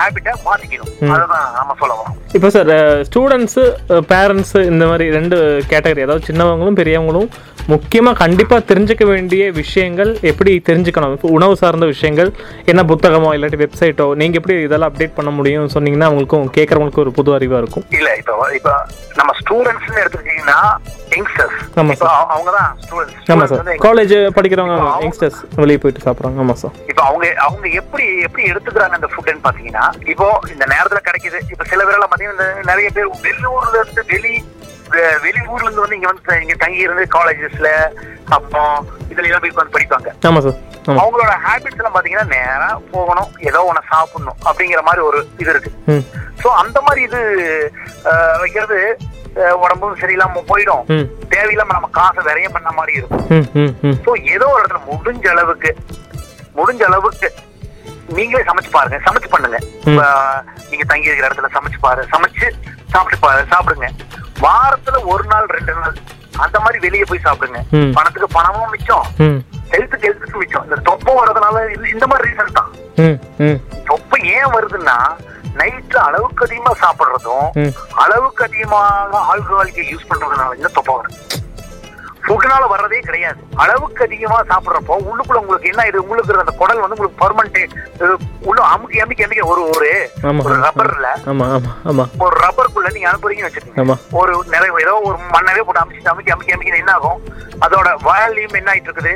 ஹேபிட்டை 0.00 0.34
மாத்திக்கணும். 0.46 0.92
அதுதான் 1.14 1.48
நம்ம 1.58 1.74
சொல்ல 1.80 1.94
வரோம் 2.00 2.20
இப்போ 2.36 2.48
சார் 2.54 2.70
ஸ்டூடெண்ட்ஸு 3.08 3.64
பேரண்ட்ஸு 4.12 4.60
இந்த 4.72 4.84
மாதிரி 4.90 5.06
ரெண்டு 5.18 5.36
கேட்டகரி 5.72 6.04
அதாவது 6.06 6.28
சின்னவங்களும் 6.28 6.78
பெரியவங்களும் 6.80 7.28
முக்கியமாக 7.72 8.18
கண்டிப்பாக 8.22 8.66
தெரிஞ்சுக்க 8.70 9.04
வேண்டிய 9.10 9.42
விஷயங்கள் 9.58 10.10
எப்படி 10.30 10.52
தெரிஞ்சுக்கணும்? 10.66 11.14
இப்போ 11.16 11.28
உணவு 11.36 11.54
சார்ந்த 11.60 11.86
விஷயங்கள் 11.92 12.30
என்ன 12.70 12.80
புத்தகமோ 12.90 13.30
இல்லாட்டி 13.36 13.58
வெப்சைட்டோ 13.62 14.06
நீங்கள் 14.20 14.40
எப்படி 14.40 14.56
இதெல்லாம் 14.66 14.90
அப்டேட் 14.90 15.16
பண்ண 15.18 15.30
முடியும் 15.38 15.72
சொன்னீங்கன்னா 15.74 16.08
அவங்களுக்கும் 16.10 16.50
கேட்குறவங்களுக்கும் 16.56 17.04
ஒரு 17.04 17.12
புது 17.18 17.32
அறிவாக 17.36 17.62
இருக்கும். 17.62 17.86
இல்ல 17.98 18.10
இப்போ 18.22 18.34
இப்போ 18.58 18.74
நம்ம 19.20 19.30
ஸ்டூடெண்ட்ஸ் 19.40 19.88
எடுத்துக்கிட்டீங்கன்னா 20.02 20.58
யங்ஸ்டர்ஸ் 21.14 21.56
ஆமா 21.80 21.94
இப்போ 21.96 22.10
அவங்க 22.34 22.50
தான் 22.58 22.70
ஸ்டூடெண்ட்ஸ் 22.84 23.32
ஆமாம் 23.34 23.50
சார் 23.52 23.82
காலேஜ் 23.86 24.14
படிக்கிறவங்க 24.38 24.76
யங்ஸ்டர்ஸ் 25.04 25.40
வெளியே 25.62 25.80
போயிட்டு 25.84 26.04
சாப்பிட்றாங்க. 26.06 26.38
ஆமாம் 26.44 26.60
சார் 26.64 26.76
இப்போ 26.92 27.02
அவங்க 27.10 27.26
அவங்க 27.46 27.66
எப்படி 27.82 28.06
எப்படி 28.28 28.44
எடுத்துக்கிறாங்க 28.74 28.98
அந்த 28.98 29.10
ஃபுட்னு 29.12 29.46
பாத்தீங்கன்னா 29.46 29.84
இப்போ 30.12 30.26
இந்த 30.52 30.64
நேரத்துல 30.66 31.00
கிடைக்குது. 31.08 31.38
இப்போ 31.52 31.64
சில 31.64 31.80
பேரெல்லாம் 31.84 32.12
பாத்தீங்கன்னா 32.12 32.48
நிறைய 32.64 32.88
பேர் 32.90 33.10
வெளியூர்ல 33.24 33.76
இருந்து 33.82 34.04
வெளி 34.12 34.34
வெ- 34.94 35.18
வெளியூர்ல 35.24 35.66
இருந்து 35.66 35.82
வந்து 35.82 35.96
இங்க 35.96 36.08
வந்து 36.10 36.40
இங்க 36.42 36.54
தங்கி 36.54 36.78
இருந்து 36.78 37.04
காலேஜஸ்ல 37.14 37.68
அப்புறம் 38.28 38.74
இதுல 39.08 39.26
எல்லாம் 39.26 39.40
போய் 39.40 39.52
உட்கார்ந்து 39.52 39.76
படிப்பாங்க. 39.76 40.08
அவங்களோட 40.94 41.32
ஹேபிட்ஸ் 41.44 41.80
எல்லாம் 41.80 41.96
பாத்தீங்கன்னா 41.96 42.26
நேரா 42.28 42.68
போகணும் 42.90 43.30
ஏதோ 43.40 43.60
ஒண்ணு 43.70 43.82
சாப்பிடணும் 43.88 44.38
அப்படிங்கிற 44.44 44.82
மாதிரி 44.82 45.02
ஒரு 45.02 45.20
இது 45.38 45.50
இருக்கு. 45.50 45.70
சோ 46.42 46.48
அந்த 46.62 46.78
மாதிரி 46.80 47.02
இது 47.02 47.20
வைக்கிறது 48.40 48.78
உடம்பும் 49.60 49.96
சரியில்லாம 49.96 50.42
போயிடும். 50.50 50.84
தேவையில்லாம 51.28 51.74
நம்ம 51.76 51.88
காசை 51.92 52.22
விரயம் 52.24 52.52
பண்ண 52.52 52.70
மாதிரி 52.72 52.92
இருக்கும். 52.92 53.24
சோ 54.06 54.32
ஏதோ 54.34 54.46
ஒரு 54.46 54.62
இடத்துல 54.62 54.82
முடிஞ்ச 54.90 55.26
அளவுக்கு 55.28 55.70
முடிஞ்ச 56.56 56.82
அளவுக்கு 56.82 57.28
நீங்களே 58.08 58.44
சமைச்சு 58.44 58.70
பாருங்க. 58.70 58.96
சமைச்சு 58.96 59.28
பண்ணுங்க. 59.28 59.58
நீங்க 60.70 60.84
தங்கி 60.86 61.06
இருக்கிற 61.06 61.28
இடத்துல 61.28 61.52
சமைச்சு 61.52 61.78
பாரு. 61.80 62.06
சமைச்சு 62.12 62.50
சாப்பிட்டு 62.90 63.18
பாரு. 63.20 63.44
சாப்பிடுங்க. 63.50 63.88
வாரத்துல 64.40 65.04
ஒரு 65.04 65.24
நாள் 65.24 65.46
ரெண்டு 65.46 65.74
நாள் 65.74 65.94
அந்த 66.36 66.60
மாதிரி 66.60 66.78
வெளியே 66.78 67.04
போய் 67.06 67.20
சாப்பிடுங்க. 67.24 67.56
பணத்துக்கு 67.92 68.28
பணமும் 68.32 68.70
மிச்சம். 68.70 69.06
ஹெல்த்துக்கு 69.70 70.10
ஹெல்த்துக்கு 70.10 70.36
மிச்சம். 70.36 70.62
இந்த 70.62 70.74
தொப்பம் 70.74 71.16
வர்றதுனால 71.16 71.56
இது- 71.56 71.92
இந்த 71.92 72.06
மாதிரி 72.06 72.28
ரீசன் 72.28 72.52
தான். 72.52 72.70
ம் 72.96 73.42
ம். 73.42 73.60
தொப்பை 73.84 74.22
ஏன் 74.22 74.44
வருதுன்னா 74.44 75.16
நைட்ல 75.54 75.96
அளவுக்கு 75.96 76.44
அதிகமா 76.44 76.72
சாப்பிடுறதும். 76.72 77.72
அளவுக்கு 77.94 78.44
அதிகமாக 78.44 79.18
ஆல்கஹாலிக்கை 79.18 79.94
யூஸ் 79.94 80.10
பண்றதுனால 80.10 80.56
இந்த 80.56 80.68
தொப்பை 80.68 80.94
வருது. 80.94 81.43
ஃபுட்னால 82.24 82.64
வர்றதே 82.68 82.98
கிடையாது. 83.00 83.40
அளவுக்கு 83.56 84.04
அதிகமா 84.04 84.38
சாப்பிடுறப்போ 84.44 84.94
உள்ளுக்குள்ள 85.04 85.40
உங்களுக்கு 85.40 85.68
என்ன 85.68 85.86
இது? 85.86 85.98
உங்களுக்கு 86.02 86.38
அந்த 86.38 86.54
குடல் 86.54 86.80
வந்து 86.80 86.96
உங்களுக்கு 86.96 87.20
பர்மனண்ட் 87.20 87.58
உள்ள 88.44 88.60
அமுக்கி 88.68 88.98
அமுக்கி 88.98 89.24
அமுக்கி 89.24 89.42
ஒரு 89.46 89.62
ஒரு 89.68 89.90
ஒரு 90.44 90.54
ரப்பர்ல 90.66 91.08
ஒரு 92.20 92.36
ரப்பருக்குள்ள 92.40 92.90
நீங்க 92.92 93.08
அனுப்புறீங்கன்னு 93.10 93.50
வச்சுக்கோங்க. 93.50 93.78
ஒரு 94.14 94.32
நிறைய 94.48 94.80
ஏதோ 94.82 94.94
ஒரு 95.04 95.16
மண்ணவே 95.34 95.62
போட்டு 95.62 95.82
அமுச்சு 95.82 96.10
அமுக்கி 96.10 96.30
அமுக்கி 96.30 96.54
அமுக்கி 96.54 96.74
என்ன 96.76 96.94
ஆகும் 96.94 97.20
அதோட 97.60 97.88
வால்யூம் 98.04 98.56
என்ன 98.56 98.70
ஆயிட்டு 98.72 98.90
இருக்குது? 98.90 99.14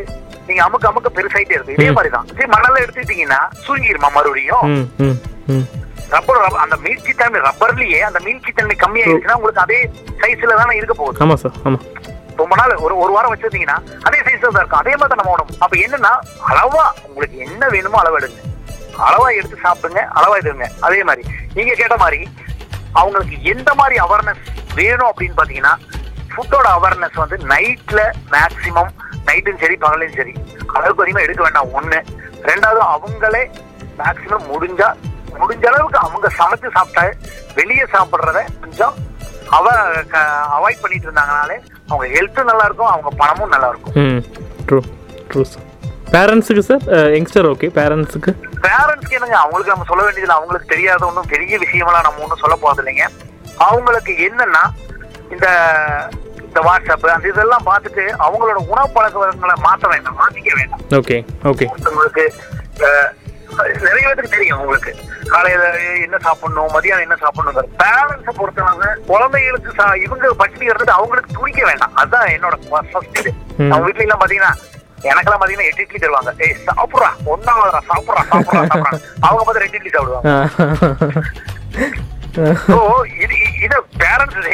நீங்க 0.49 0.63
அமுக்க 0.65 0.87
அமுக்க 0.89 1.09
பெருசாயிட்டே 1.15 1.55
இருக்கு 1.55 1.75
இதே 1.75 1.89
மாதிரி 1.91 2.13
தான் 2.13 2.29
இதே 2.31 2.47
மணல 2.49 2.83
எடுத்துக்கிட்டீங்கன்னா 2.83 3.41
சுருங்கிருமா 3.65 4.11
மறுபடியும்? 4.13 4.63
ரப்பர் 6.11 6.41
ரப்ப- 6.41 6.61
அந்த 6.61 6.77
மீட்சி 6.79 7.13
தன்மை 7.15 7.41
ரப்பர்லயே 7.41 7.99
அந்த 8.03 8.21
மீட்சி 8.21 8.53
தன்மை 8.53 8.77
கம்மியாயிருச்சுன்னா 8.79 9.35
உங்களுக்கு 9.35 9.61
அதே 9.61 9.79
சைஸ்ல 10.21 10.57
தானே 10.57 10.77
இருக்க 10.77 10.95
போகுது. 10.95 11.21
ஆமா 11.25 11.37
சார் 11.37 11.59
ஆமா. 11.65 11.81
ரொம்ப 12.41 12.55
நாள் 12.61 12.75
ஒரு 12.87 12.95
ஒரு 13.03 13.13
வாரம் 13.17 13.33
வச்சிருந்தீங்கன்னா 13.33 13.79
அதே 14.09 14.19
சைஸ்ல 14.27 14.51
தான் 14.55 14.63
இருக்கும். 14.63 14.83
அதே 14.83 14.93
மாதிரி 14.99 15.11
தான் 15.13 15.21
நம்ம 15.23 15.35
உணவு 15.37 15.59
அப்ப 15.65 15.75
என்னன்னா 15.87 16.13
அளவா 16.51 16.85
உங்களுக்கு 17.09 17.37
என்ன 17.47 17.63
வேணுமோ 17.75 17.99
அளவு 18.03 18.19
எடுங்க. 18.21 18.39
அளவா 19.07 19.29
எடுத்து 19.39 19.57
சாப்பிடுங்க 19.65 20.01
அளவா 20.19 20.37
எடுங்க. 20.43 20.69
அதே 20.87 21.01
மாதிரி 21.09 21.23
நீங்க 21.57 21.73
கேட்ட 21.81 21.97
மாதிரி 22.05 22.21
அவங்களுக்கு 23.01 23.37
எந்த 23.53 23.71
மாதிரி 23.81 23.97
அவேர்னஸ் 24.05 24.45
வேணும் 24.79 25.11
அப்படின்னு 25.11 25.39
பாத்தீங்கன்னா 25.41 25.75
ஃபுட்டோட 26.33 26.67
அவேர்னஸ் 26.79 27.21
வந்து 27.23 27.37
நைட்ல 27.53 28.01
மேக்சிமம் 28.35 28.91
நைட்டும் 29.29 29.61
சரி 29.63 29.77
பகலையும் 29.85 30.19
சரி 30.21 30.33
அளவுக்கு 30.77 31.03
அதிகமா 31.05 31.25
எடுக்க 31.27 31.41
வேண்டாம். 31.47 31.73
ஒண்ணு. 31.79 31.99
ரெண்டாவது 32.51 32.81
அவங்களே 32.95 33.43
மேக்சிமம் 34.01 34.49
முடிஞ்சா 34.53 34.89
முடிஞ்ச 35.41 35.65
அளவுக்கு 35.71 35.99
அவங்க 36.07 36.29
சமைச்சு 36.39 36.69
சாப்பிட்டா 36.77 37.03
வெளியே 37.59 37.85
சாப்பிடுறத 37.95 38.41
கொஞ்சம் 38.63 38.95
அவ 39.57 39.67
அவாய்ட் 40.57 40.83
பண்ணிட்டு 40.83 41.07
இருந்தாங்கனாலே 41.09 41.57
அவங்க 41.89 42.07
ஹெல்த்தும் 42.15 42.51
நல்லா 42.51 42.65
இருக்கும் 42.65 42.91
அவங்க 42.91 43.11
பணமும் 43.19 43.53
நல்லா 43.55 43.69
இருக்கும் 43.69 43.97
ம் 44.05 44.21
ட்ரூ 44.67 44.81
ட்ரூ 45.29 45.43
சார் 45.47 45.65
பேரண்ட்ஸுக்கு 46.13 46.63
சார் 46.65 46.85
யங்ஸ்டர் 47.15 47.49
ஓகே 47.49 47.69
பேரண்ட்ஸுக்கு 47.75 48.33
பேரண்ட்ஸ்க்கு 48.63 49.17
என்னங்க 49.19 49.39
அவங்களுக்கு 49.41 49.73
நம்ம 49.73 49.89
சொல்ல 49.89 50.03
வேண்டியது 50.05 50.37
அவங்களுக்கு 50.37 50.69
தெரியாத 50.69 51.03
ஒன்றும் 51.07 51.31
பெரிய 51.31 51.59
விஷயமெல்லாம் 51.65 52.07
நம்ம 52.07 52.23
ஒன்றும் 52.25 52.43
சொல்ல 52.43 52.57
போறது 52.57 52.83
இல்லைங்க. 52.83 53.07
அவங்களுக்கு 53.65 54.13
என்னன்னா 54.27 54.63
இந்த 55.31 55.47
இந்த 56.45 56.61
வாட்ஸ்அப் 56.61 57.07
அந்த 57.09 57.29
இதெல்லாம் 57.29 57.67
பார்த்துட்டு 57.67 58.05
அவங்களோட 58.25 58.59
உணவு 58.69 58.89
பழக்க 58.93 59.17
வழக்கங்களை 59.19 59.57
மாற்ற 59.61 59.89
வேண்டாம் 59.89 60.19
மாத்திக்க 60.21 60.51
வேண்டாம். 60.55 60.83
ஓகே 60.99 61.17
ஓகே 61.51 61.67
அஹ், 62.83 63.09
நிறைய 63.81 64.05
பேருக்கு 64.07 64.37
தெரியும் 64.37 64.61
உங்களுக்கு. 64.61 64.91
காலையில 65.29 65.65
என்ன 66.05 66.17
சாப்பிடணும் 66.19 66.73
மதியானம் 66.75 67.07
என்ன 67.07 67.17
சாப்பிடணும் 67.17 67.71
பேரண்ட்ஸை 67.83 68.33
பொறுத்தவங்க 68.37 68.97
குழந்தைகளுக்கு 69.07 69.73
இவங்க 70.03 70.27
இருந்துட்டு 70.69 70.99
அவங்களுக்கு 70.99 71.37
துணிக்க 71.39 71.65
வேண்டாம். 71.65 71.95
அதுதான் 71.95 72.29
என்னோட 72.29 72.57
ஃபர்ஸ்ட் 72.93 73.21
இது. 73.21 73.33
அவங்க 73.71 73.85
வீட்ல 73.87 74.03
எல்லாம் 74.03 74.23
பாத்தீங்கன்னா 74.23 74.53
எனக்கெல்லாம் 75.03 75.41
பாத்தீங்கன்னா 75.41 75.69
எட்டு 75.71 75.83
இட்லி 75.83 75.99
தருவாங்க. 75.99 76.33
ஏய் 76.39 76.57
சாப்பிட்றா. 76.67 77.11
ஒன்னாவதுரா 77.33 77.81
சாப்பிட்றா 77.91 78.23
சாப்பிட்றா 78.31 78.63
சாப்பிட்றா. 78.65 79.01
அவங்க 79.21 79.43
பார்த்து 79.45 79.65
ரெண்டு 79.65 79.79
இட்லி 79.79 79.91
சாப்பிடுவாங்க. 79.91 80.33
இது 83.23 83.37
இத 83.63 83.75
பேரண்ட்ஸ் 83.99 84.49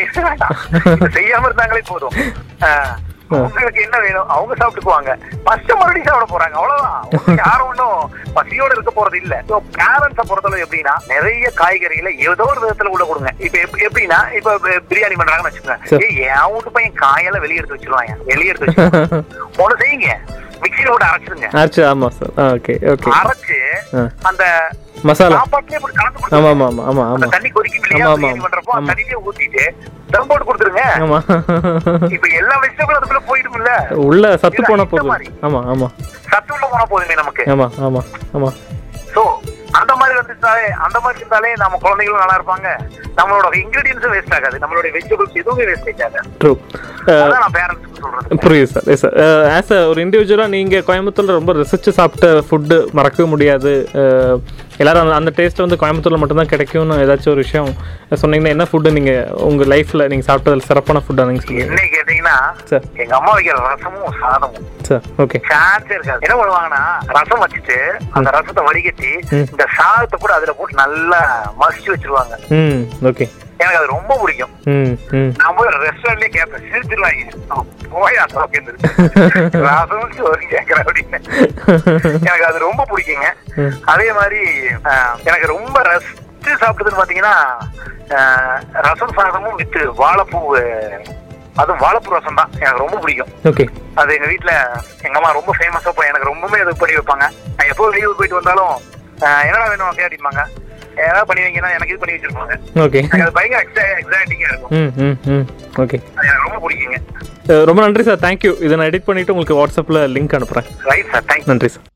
செய்யாம 1.17 1.49
இருந்தாங்களே 1.49 1.83
போதும். 1.87 2.15
அஹ், 2.61 2.93
உங்களுக்கு 3.39 3.81
என்ன 3.83 3.97
வேணும்? 3.99 4.29
அவங்க 4.29 4.55
சாப்பிட்டுக்குவாங்க. 4.55 5.11
ஃபர்ஸ்ட் 5.45 5.73
மறுபடியும் 5.73 6.09
சாப்பிட 6.09 6.27
போறாங்க. 6.31 6.55
அவ்வளவுதான். 6.55 7.39
யாரும் 7.41 7.69
ஒன்றும் 7.69 7.97
பசியோட 8.35 8.73
இருக்க 8.73 8.91
போறது 8.91 9.19
இல்ல. 9.23 9.35
ஸோ 9.49 9.61
பேரண்ட்ஸை 9.77 10.25
பொறுத்தளவு 10.25 10.65
எப்படின்னா 10.65 10.95
நிறைய 11.09 11.51
காய்கறிகளை 11.57 12.13
ஏதோ 12.27 12.45
ஒரு 12.45 12.63
விதத்துல 12.65 12.93
உள்ள 12.95 13.05
கொடுங்க. 13.05 13.33
இப்ப 13.41 13.59
எப்~ 13.59 13.83
எப்படின்னா 13.89 14.21
இப்ப 14.35 14.57
பிரியாணி 14.91 15.17
பண்றாங்கன்னு 15.17 15.51
வச்சுக்கோங்க. 15.51 15.79
என் 16.29 16.53
வீட்டு 16.55 16.71
பையன் 16.71 17.01
காயெல்லாம் 17.03 17.45
வெளியே 17.45 17.61
எடுத்து 17.61 17.77
வச்சிருவாங்க 17.77 18.15
வெளியே 18.25 18.51
எடுத்து 18.51 18.69
வச்சிருவாங்க 18.69 19.23
ஒண்ணு 19.65 19.81
செய்யுங்க. 19.83 20.11
மிக்சியில 20.63 20.91
போட்டு 20.91 21.07
அரைச்சிருங்க. 21.07 21.49
ஆச்சு 21.61 21.81
ஆமாம் 21.87 22.13
சார் 22.13 22.35
ஓகே 22.51 22.75
ஓகே 22.93 23.11
அரைச்சு 23.19 23.57
அந்த 24.25 24.45
மசாலா. 25.05 25.39
சாப்பாட்டுலயே 25.39 25.81
போட்டு 25.81 25.99
கலந்து 25.99 26.37
ஆமாம் 26.39 26.63
ஆமாம் 26.63 26.87
அந்த 26.87 27.01
ஆமாம் 27.17 27.35
தண்ணி 27.35 27.49
கொதிக்கும் 27.51 27.85
இல்லையா 27.85 28.07
ஆமா, 28.07 28.29
ஆமா, 28.29 28.45
பண்றப்போ 28.45 28.73
ஆமா. 28.77 28.89
தண்ணியிலே 28.91 29.19
ஊத்திட்டு 29.25 29.65
தம் 30.15 30.29
போட்டு 30.31 30.47
கொடுத்துருங்க. 30.49 30.85
ஆமாம் 31.05 31.25
இப்ப 32.17 32.27
எல்லா 32.41 32.57
வெஜிடபிள் 32.65 32.99
அதுக்குள்ள 32.99 33.23
போயிடும்ல. 33.31 33.73
உள்ள 34.09 34.37
சத்து 34.45 34.63
போன 34.71 34.87
போதும். 34.93 35.17
ஆமாம் 35.49 35.67
ஆமாம் 35.73 35.93
சத்து 36.33 36.53
உள்ள 36.57 36.65
போனா 36.73 36.87
போதுமே 36.93 37.17
நமக்கு. 37.23 37.45
ஆமாம் 37.55 37.75
ஆமாம் 37.89 38.09
ஆமாம் 38.37 38.57
சோ 39.17 39.23
அந்த 39.79 39.93
மாதிரி 39.99 40.15
வந்துட்டாலே 40.19 40.65
அந்த 40.87 40.99
மாதிரி 41.03 41.21
இருந்தாலே 41.21 41.51
நம்ம 41.63 41.79
குழந்தைகளும் 41.85 42.23
நல்லா 42.23 42.37
இருப்பாங்க. 42.39 42.69
நம்மளோட 43.19 43.55
இன்கிரீடியன்ஸும் 43.61 44.15
வேஸ்ட் 44.15 44.35
ஆகாது. 44.37 44.57
நம்மளோட 44.63 44.87
வெஜிடபிள்ஸ் 44.97 45.39
எதுவுமே 45.41 45.65
வேஸ்ட் 45.71 46.03
ஆகாது. 46.07 46.29
ட்ரூ 46.43 46.53
புரியுது 48.45 48.71
சார் 48.75 48.89
எஸ் 48.95 49.03
சார் 49.05 49.17
ஆஸ் 49.57 49.73
ஒரு 49.91 49.99
இண்டிவிஜுவலாக 50.05 50.53
நீங்கள் 50.57 50.85
கோயம்புத்தூரில் 50.89 51.39
ரொம்ப 51.39 51.53
ரசித்து 51.61 51.93
சாப்பிட்ட 51.99 52.29
ஃபுட்டு 52.49 52.79
மறக்கவே 52.99 53.27
முடியாது. 53.35 53.73
எல்லாரும் 54.83 55.03
அந்த 55.03 55.15
அந்த 55.21 55.31
டேஸ்ட் 55.39 55.63
வந்து 55.65 55.79
கோயம்புத்தூரில் 55.81 56.21
மட்டும்தான் 56.21 56.51
கிடைக்கும்னு 56.53 56.95
ஏதாச்சும் 57.05 57.33
ஒரு 57.35 57.43
விஷயம் 57.45 57.69
சொன்னீங்கன்னா 58.23 58.55
என்ன 58.55 58.65
ஃபுட்டு 58.71 58.95
நீங்கள் 58.97 59.29
உங்கள் 59.49 59.71
லைஃப்பில் 59.73 60.07
நீங்கள் 60.13 60.29
சாப்பிட்டதில் 60.29 60.67
சிறப்பான 60.69 61.03
ஃபுட்டாக 61.05 61.29
நீங்கள் 61.31 61.47
சொல்லுங்கள் 61.47 61.75
என்ன 61.75 61.87
கேட்டீங்கன்னா 61.97 62.37
சார் 62.71 62.85
எங்க 63.03 63.15
அம்மா 63.19 63.33
வைக்கிற 63.37 63.57
ரசமும் 63.69 64.19
சாதமும். 64.23 64.67
சார் 64.89 65.05
ஓகே 65.25 65.41
சான்ஸே 65.51 65.95
இருக்காது. 65.99 66.25
என்ன 66.27 66.35
பண்ணுவாங்கன்னா 66.41 66.83
ரசம் 67.19 67.43
வச்சுட்டு 67.45 67.79
அந்த 68.19 68.29
ரசத்தை 68.37 68.65
வடிகட்டி. 68.69 69.13
இந்த 69.53 69.67
சாதத்தை 69.79 70.19
கூட 70.25 70.35
அதுல 70.39 70.55
போட்டு 70.59 70.83
நல்லா 70.85 71.21
மசிச்சு 71.63 71.93
வச்சிருவாங்க. 71.95 72.37
ம் 72.61 72.83
ஓகே 73.13 73.27
எனக்கு 73.63 73.79
அது 73.79 73.87
ரொம்ப 73.97 74.13
பிடிக்கும். 74.21 74.53
நான் 75.41 75.55
போய் 75.57 75.73
ரெஸ்டாரண்ட்லயே 75.87 76.31
கேட்பேன் 76.37 76.65
சிரிச்சிருவாங்க. 76.73 77.25
போய் 77.95 78.17
அசோக் 78.23 78.57
ரசம் 79.67 80.15
சோறு 80.17 80.45
கேட்கறேன் 80.55 80.87
அப்படின்னு. 80.87 81.19
எனக்கு 82.25 82.47
அது 82.49 82.67
ரொம்ப 82.69 82.83
பிடிக்குங்க. 82.91 83.29
அதே 83.93 84.09
மாதிரி 84.19 84.41
எனக்கு 85.29 85.53
ரொம்ப 85.57 85.77
ரசிச்சு 85.91 86.53
சாப்பிட்டதுன்னு 86.63 87.01
பாத்தீங்கன்னா 87.03 87.35
ரசம் 88.89 89.15
சாதமும் 89.19 89.59
வித்து 89.61 89.83
வாழைப்பூ 90.03 90.41
அதுவும் 91.63 91.83
வாழைப்பூ 91.85 92.17
ரசம் 92.17 92.41
தான். 92.41 92.53
எனக்கு 92.63 92.83
ரொம்ப 92.85 92.97
பிடிக்கும். 93.03 93.33
அது 94.01 94.15
எங்க 94.17 94.29
வீட்ல 94.33 94.53
எங்க 95.07 95.17
அம்மா 95.21 95.31
ரொம்ப 95.39 95.51
ஃபேமஸா 95.59 95.93
எனக்கு 96.11 96.33
ரொம்பவே 96.33 96.61
இது 96.65 96.81
பண்ணி 96.83 96.99
வைப்பாங்க. 96.99 97.27
நான் 97.57 97.71
எப்போ 97.73 97.91
லீவு 97.97 98.19
போயிட்டு 98.19 98.41
வந்தாலும் 98.41 98.75
என்னடா 99.49 99.67
வேணும் 99.73 99.99
கேட்டிப்பாங்க 100.03 100.43
ஏதாவது 101.03 101.27
பண்ணி 101.29 101.43
வைங்கன்னா 101.45 101.71
எனக்கு 101.77 101.93
இது 101.95 102.01
பண்ணி 102.03 102.17
வச்சிருப்பாங்க. 102.17 102.55
ஓகே 102.85 103.01
அது 103.25 103.33
பயங்கர 103.39 103.61
எக்ஸா 103.65 103.85
எக்ஸைட்டிங்கா 104.01 104.49
இருக்கும். 104.53 104.73
ம் 104.81 104.93
ம் 105.07 105.17
ம். 105.35 105.47
ஓகே 105.85 105.99
ரொம்ப 106.45 106.59
பிடிக்குங்க. 106.65 106.99
ரொம்ப 107.71 107.81
நன்றி 107.85 108.05
சார். 108.09 108.21
தேங்க்யூ 108.27 108.53
இதை 108.67 108.75
நான் 108.77 108.89
எடிட் 108.91 109.09
பண்ணிவிட்டு 109.09 109.35
உங்களுக்கு 109.35 109.59
வாட்ஸ்அப்பில் 109.61 110.01
லிங்க் 110.17 110.37
அனுப்புகிறேன் 110.39 110.69
ரைட் 110.91 111.11
சார் 111.15 111.27
தேங்க்யூ 111.31 111.51
நன்றி 111.53 111.71
சார். 111.75 111.89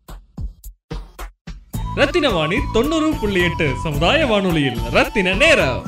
ரத்தின 2.01 2.29
வாணி 2.31 2.59
தொண்ணூறு 2.75 3.09
புள்ளி 3.21 3.41
எட்டு 3.47 3.69
சமுதாய 3.85 4.27
வானொலியில் 4.33 4.81
ரத்தின 4.97 5.35
நேரம். 5.45 5.81